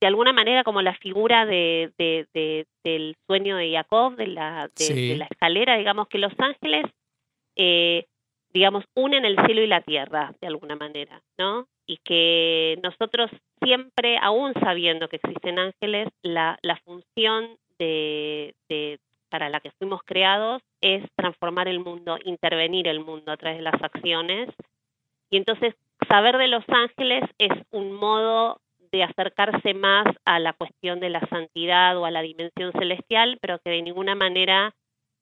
de 0.00 0.06
alguna 0.06 0.32
manera 0.32 0.64
como 0.64 0.82
la 0.82 0.94
figura 0.94 1.44
de, 1.44 1.92
del 2.84 3.16
sueño 3.26 3.56
de 3.56 3.72
Jacob, 3.72 4.16
de 4.16 4.28
la, 4.28 4.70
de, 4.76 5.16
la 5.16 5.26
escalera, 5.26 5.76
digamos 5.76 6.08
que 6.08 6.18
los 6.18 6.32
ángeles, 6.38 6.86
eh, 7.56 8.06
digamos, 8.52 8.84
unen 8.94 9.24
el 9.24 9.36
cielo 9.44 9.62
y 9.62 9.66
la 9.66 9.80
tierra, 9.80 10.32
de 10.40 10.46
alguna 10.46 10.76
manera, 10.76 11.20
¿no? 11.36 11.66
Y 11.86 11.98
que 12.04 12.78
nosotros 12.82 13.30
siempre, 13.62 14.18
aún 14.18 14.52
sabiendo 14.54 15.08
que 15.08 15.16
existen 15.16 15.58
ángeles, 15.58 16.08
la, 16.22 16.58
la 16.62 16.76
función 16.84 17.56
de, 17.78 18.54
de, 18.68 18.98
para 19.30 19.48
la 19.48 19.60
que 19.60 19.72
fuimos 19.78 20.02
creados 20.04 20.62
es 20.80 21.04
transformar 21.16 21.66
el 21.66 21.80
mundo, 21.80 22.18
intervenir 22.24 22.86
el 22.88 23.00
mundo 23.00 23.32
a 23.32 23.36
través 23.36 23.58
de 23.58 23.64
las 23.64 23.82
acciones. 23.82 24.48
Y 25.30 25.38
entonces, 25.38 25.74
saber 26.08 26.36
de 26.38 26.48
los 26.48 26.64
ángeles 26.68 27.24
es 27.38 27.52
un 27.70 27.92
modo 27.92 28.60
de 28.90 29.02
acercarse 29.02 29.74
más 29.74 30.06
a 30.24 30.38
la 30.38 30.52
cuestión 30.52 31.00
de 31.00 31.10
la 31.10 31.20
santidad 31.28 31.96
o 31.98 32.04
a 32.04 32.10
la 32.10 32.22
dimensión 32.22 32.72
celestial, 32.72 33.38
pero 33.40 33.58
que 33.58 33.70
de 33.70 33.82
ninguna 33.82 34.14
manera, 34.14 34.74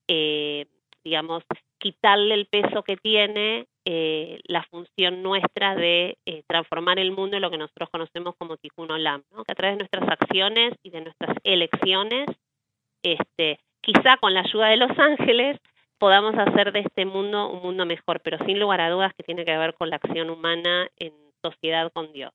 eh, 0.08 0.66
digamos, 1.04 1.42
quitarle 1.78 2.34
el 2.34 2.46
peso 2.46 2.82
que 2.82 2.96
tiene 2.96 3.66
eh, 3.84 4.40
la 4.44 4.64
función 4.64 5.22
nuestra 5.22 5.74
de 5.74 6.18
eh, 6.26 6.42
transformar 6.48 6.98
el 6.98 7.12
mundo 7.12 7.36
en 7.36 7.42
lo 7.42 7.50
que 7.50 7.58
nosotros 7.58 7.88
conocemos 7.90 8.34
como 8.36 8.56
Tikkun 8.56 8.90
Olam, 8.90 9.22
¿no? 9.30 9.44
que 9.44 9.52
a 9.52 9.54
través 9.54 9.76
de 9.76 9.84
nuestras 9.84 10.08
acciones 10.08 10.74
y 10.82 10.90
de 10.90 11.02
nuestras 11.02 11.36
elecciones, 11.44 12.26
este, 13.04 13.60
quizá 13.80 14.16
con 14.16 14.34
la 14.34 14.40
ayuda 14.40 14.68
de 14.68 14.76
los 14.76 14.98
ángeles, 14.98 15.58
podamos 15.98 16.34
hacer 16.36 16.72
de 16.72 16.80
este 16.80 17.04
mundo 17.04 17.48
un 17.48 17.62
mundo 17.62 17.86
mejor, 17.86 18.20
pero 18.22 18.38
sin 18.44 18.58
lugar 18.58 18.80
a 18.80 18.90
dudas 18.90 19.12
que 19.16 19.22
tiene 19.22 19.44
que 19.44 19.56
ver 19.56 19.74
con 19.74 19.90
la 19.90 19.96
acción 19.96 20.30
humana 20.30 20.88
en 20.98 21.12
sociedad 21.42 21.90
con 21.92 22.12
Dios. 22.12 22.32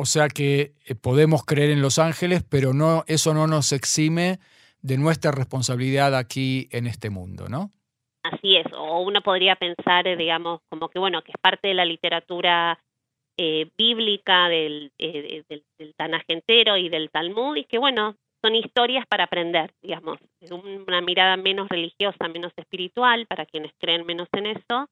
O 0.00 0.06
sea 0.06 0.28
que 0.28 0.72
eh, 0.86 0.94
podemos 0.94 1.44
creer 1.44 1.68
en 1.70 1.82
los 1.82 1.98
ángeles, 1.98 2.42
pero 2.42 2.72
no, 2.72 3.04
eso 3.06 3.34
no 3.34 3.46
nos 3.46 3.72
exime 3.72 4.38
de 4.80 4.96
nuestra 4.96 5.30
responsabilidad 5.30 6.16
aquí 6.16 6.68
en 6.72 6.86
este 6.86 7.10
mundo, 7.10 7.50
¿no? 7.50 7.70
Así 8.22 8.56
es, 8.56 8.64
o 8.72 9.00
uno 9.00 9.20
podría 9.20 9.56
pensar, 9.56 10.06
eh, 10.06 10.16
digamos, 10.16 10.60
como 10.70 10.88
que 10.88 10.98
bueno, 10.98 11.20
que 11.20 11.32
es 11.32 11.40
parte 11.40 11.68
de 11.68 11.74
la 11.74 11.84
literatura 11.84 12.78
eh, 13.36 13.68
bíblica 13.76 14.48
del, 14.48 14.90
eh, 14.96 15.42
del, 15.46 15.64
y 15.78 16.88
del 16.88 17.10
Talmud, 17.10 17.56
y 17.56 17.64
que 17.64 17.76
bueno, 17.76 18.16
son 18.42 18.54
historias 18.54 19.04
para 19.06 19.24
aprender, 19.24 19.70
digamos, 19.82 20.18
una 20.86 21.02
mirada 21.02 21.36
menos 21.36 21.68
religiosa, 21.68 22.26
menos 22.28 22.52
espiritual, 22.56 23.26
para 23.26 23.44
quienes 23.44 23.72
creen 23.78 24.06
menos 24.06 24.28
en 24.32 24.46
eso, 24.46 24.88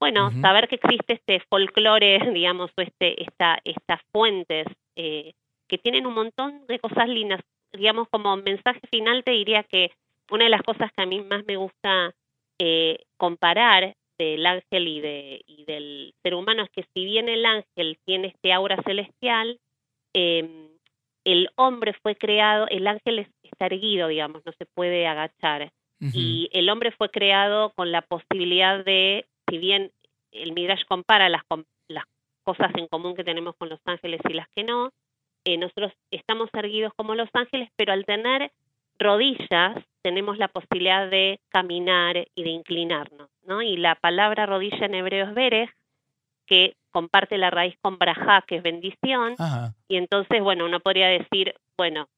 bueno, 0.00 0.32
saber 0.40 0.66
que 0.66 0.76
existe 0.76 1.12
este 1.12 1.40
folclore, 1.48 2.18
digamos, 2.34 2.70
o 2.76 2.80
este, 2.80 3.22
esta, 3.22 3.58
estas 3.64 4.00
fuentes 4.10 4.66
eh, 4.96 5.34
que 5.68 5.78
tienen 5.78 6.06
un 6.06 6.14
montón 6.14 6.66
de 6.66 6.78
cosas 6.78 7.08
lindas. 7.08 7.40
Digamos, 7.72 8.08
como 8.08 8.36
mensaje 8.36 8.80
final 8.90 9.22
te 9.22 9.32
diría 9.32 9.62
que 9.62 9.92
una 10.30 10.44
de 10.44 10.50
las 10.50 10.62
cosas 10.62 10.90
que 10.92 11.02
a 11.02 11.06
mí 11.06 11.20
más 11.20 11.44
me 11.46 11.56
gusta 11.56 12.14
eh, 12.58 13.04
comparar 13.16 13.94
del 14.18 14.44
ángel 14.44 14.88
y, 14.88 15.00
de, 15.00 15.42
y 15.46 15.64
del 15.64 16.14
ser 16.22 16.34
humano 16.34 16.62
es 16.62 16.70
que 16.70 16.84
si 16.94 17.04
bien 17.04 17.28
el 17.28 17.46
ángel 17.46 17.98
tiene 18.04 18.28
este 18.28 18.52
aura 18.52 18.82
celestial, 18.82 19.58
eh, 20.14 20.68
el 21.24 21.50
hombre 21.56 21.94
fue 22.02 22.16
creado, 22.16 22.66
el 22.68 22.86
ángel 22.86 23.26
está 23.42 23.66
erguido, 23.66 24.08
digamos, 24.08 24.42
no 24.44 24.52
se 24.52 24.66
puede 24.66 25.06
agachar. 25.06 25.72
Y 26.14 26.48
el 26.54 26.70
hombre 26.70 26.92
fue 26.92 27.10
creado 27.10 27.74
con 27.74 27.92
la 27.92 28.00
posibilidad 28.00 28.82
de 28.82 29.26
si 29.50 29.58
bien 29.58 29.90
el 30.32 30.52
Midrash 30.52 30.84
compara 30.86 31.28
las, 31.28 31.42
las 31.88 32.04
cosas 32.44 32.70
en 32.76 32.86
común 32.86 33.14
que 33.14 33.24
tenemos 33.24 33.56
con 33.56 33.68
los 33.68 33.80
ángeles 33.84 34.20
y 34.28 34.32
las 34.32 34.48
que 34.54 34.64
no, 34.64 34.92
eh, 35.44 35.58
nosotros 35.58 35.92
estamos 36.10 36.48
erguidos 36.52 36.92
como 36.94 37.14
los 37.14 37.28
ángeles, 37.34 37.68
pero 37.76 37.92
al 37.92 38.04
tener 38.04 38.52
rodillas 38.98 39.76
tenemos 40.02 40.38
la 40.38 40.48
posibilidad 40.48 41.10
de 41.10 41.40
caminar 41.48 42.28
y 42.34 42.42
de 42.42 42.50
inclinarnos, 42.50 43.28
¿no? 43.44 43.62
Y 43.62 43.76
la 43.76 43.94
palabra 43.96 44.46
rodilla 44.46 44.86
en 44.86 44.94
hebreo 44.94 45.26
es 45.26 45.34
verej, 45.34 45.70
que 46.46 46.74
comparte 46.90 47.38
la 47.38 47.50
raíz 47.50 47.76
con 47.80 47.98
brajá, 47.98 48.42
que 48.46 48.56
es 48.56 48.62
bendición, 48.62 49.36
y 49.88 49.96
entonces, 49.96 50.42
bueno, 50.42 50.64
uno 50.64 50.80
podría 50.80 51.08
decir, 51.08 51.54
bueno, 51.76 52.08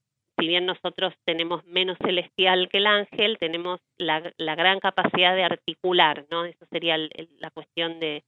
si 0.42 0.48
bien 0.48 0.66
nosotros 0.66 1.14
tenemos 1.24 1.64
menos 1.66 1.96
celestial 2.04 2.68
que 2.68 2.78
el 2.78 2.88
ángel, 2.88 3.38
tenemos 3.38 3.78
la, 3.96 4.32
la 4.38 4.56
gran 4.56 4.80
capacidad 4.80 5.36
de 5.36 5.44
articular, 5.44 6.26
¿no? 6.32 6.44
Eso 6.44 6.66
sería 6.68 6.98
la 6.98 7.50
cuestión 7.52 8.00
de, 8.00 8.24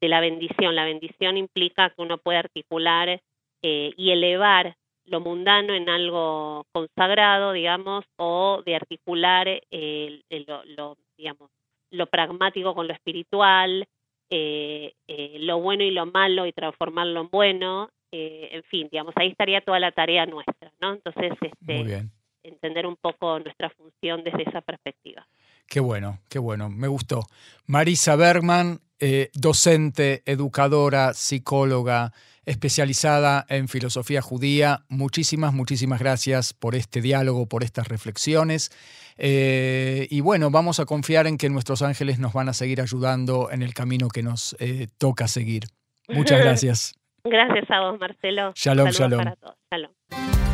la 0.00 0.18
bendición. 0.18 0.74
La 0.74 0.84
bendición 0.84 1.36
implica 1.36 1.90
que 1.90 2.02
uno 2.02 2.18
puede 2.18 2.38
articular 2.38 3.20
eh, 3.62 3.92
y 3.96 4.10
elevar 4.10 4.74
lo 5.04 5.20
mundano 5.20 5.72
en 5.72 5.88
algo 5.88 6.66
consagrado, 6.72 7.52
digamos, 7.52 8.04
o 8.16 8.64
de 8.66 8.74
articular 8.74 9.46
eh, 9.70 10.20
lo, 10.48 10.64
lo, 10.64 10.96
digamos, 11.16 11.48
lo 11.92 12.08
pragmático 12.08 12.74
con 12.74 12.88
lo 12.88 12.92
espiritual, 12.92 13.86
eh, 14.30 14.94
eh, 15.06 15.36
lo 15.38 15.60
bueno 15.60 15.84
y 15.84 15.92
lo 15.92 16.06
malo 16.06 16.44
y 16.44 16.52
transformarlo 16.52 17.20
en 17.20 17.30
bueno, 17.30 17.90
eh, 18.14 18.50
en 18.52 18.62
fin, 18.64 18.88
digamos, 18.92 19.14
ahí 19.16 19.28
estaría 19.28 19.62
toda 19.62 19.80
la 19.80 19.90
tarea 19.90 20.26
nuestra, 20.26 20.61
¿no? 20.82 20.94
Entonces, 20.94 21.32
este, 21.40 22.10
entender 22.42 22.86
un 22.86 22.96
poco 22.96 23.38
nuestra 23.38 23.70
función 23.70 24.22
desde 24.24 24.42
esa 24.42 24.60
perspectiva. 24.60 25.26
Qué 25.66 25.80
bueno, 25.80 26.18
qué 26.28 26.38
bueno, 26.38 26.68
me 26.68 26.88
gustó. 26.88 27.22
Marisa 27.66 28.16
Bergman, 28.16 28.80
eh, 28.98 29.30
docente, 29.32 30.22
educadora, 30.26 31.14
psicóloga, 31.14 32.12
especializada 32.44 33.46
en 33.48 33.68
filosofía 33.68 34.20
judía. 34.20 34.84
Muchísimas, 34.88 35.54
muchísimas 35.54 36.00
gracias 36.00 36.52
por 36.52 36.74
este 36.74 37.00
diálogo, 37.00 37.46
por 37.46 37.62
estas 37.62 37.88
reflexiones. 37.88 38.70
Eh, 39.16 40.08
y 40.10 40.20
bueno, 40.20 40.50
vamos 40.50 40.80
a 40.80 40.84
confiar 40.84 41.26
en 41.26 41.38
que 41.38 41.48
nuestros 41.48 41.82
ángeles 41.82 42.18
nos 42.18 42.32
van 42.32 42.48
a 42.48 42.52
seguir 42.52 42.80
ayudando 42.80 43.50
en 43.50 43.62
el 43.62 43.72
camino 43.72 44.08
que 44.08 44.22
nos 44.22 44.56
eh, 44.58 44.88
toca 44.98 45.28
seguir. 45.28 45.64
Muchas 46.08 46.40
gracias. 46.44 46.94
Gracias 47.24 47.70
a 47.70 47.80
vos, 47.80 48.00
Marcelo. 48.00 48.52
Shalom, 48.56 48.90
shalom. 48.90 49.18
Para 49.18 49.36
todos. 49.36 49.56
Shalom. 49.70 50.51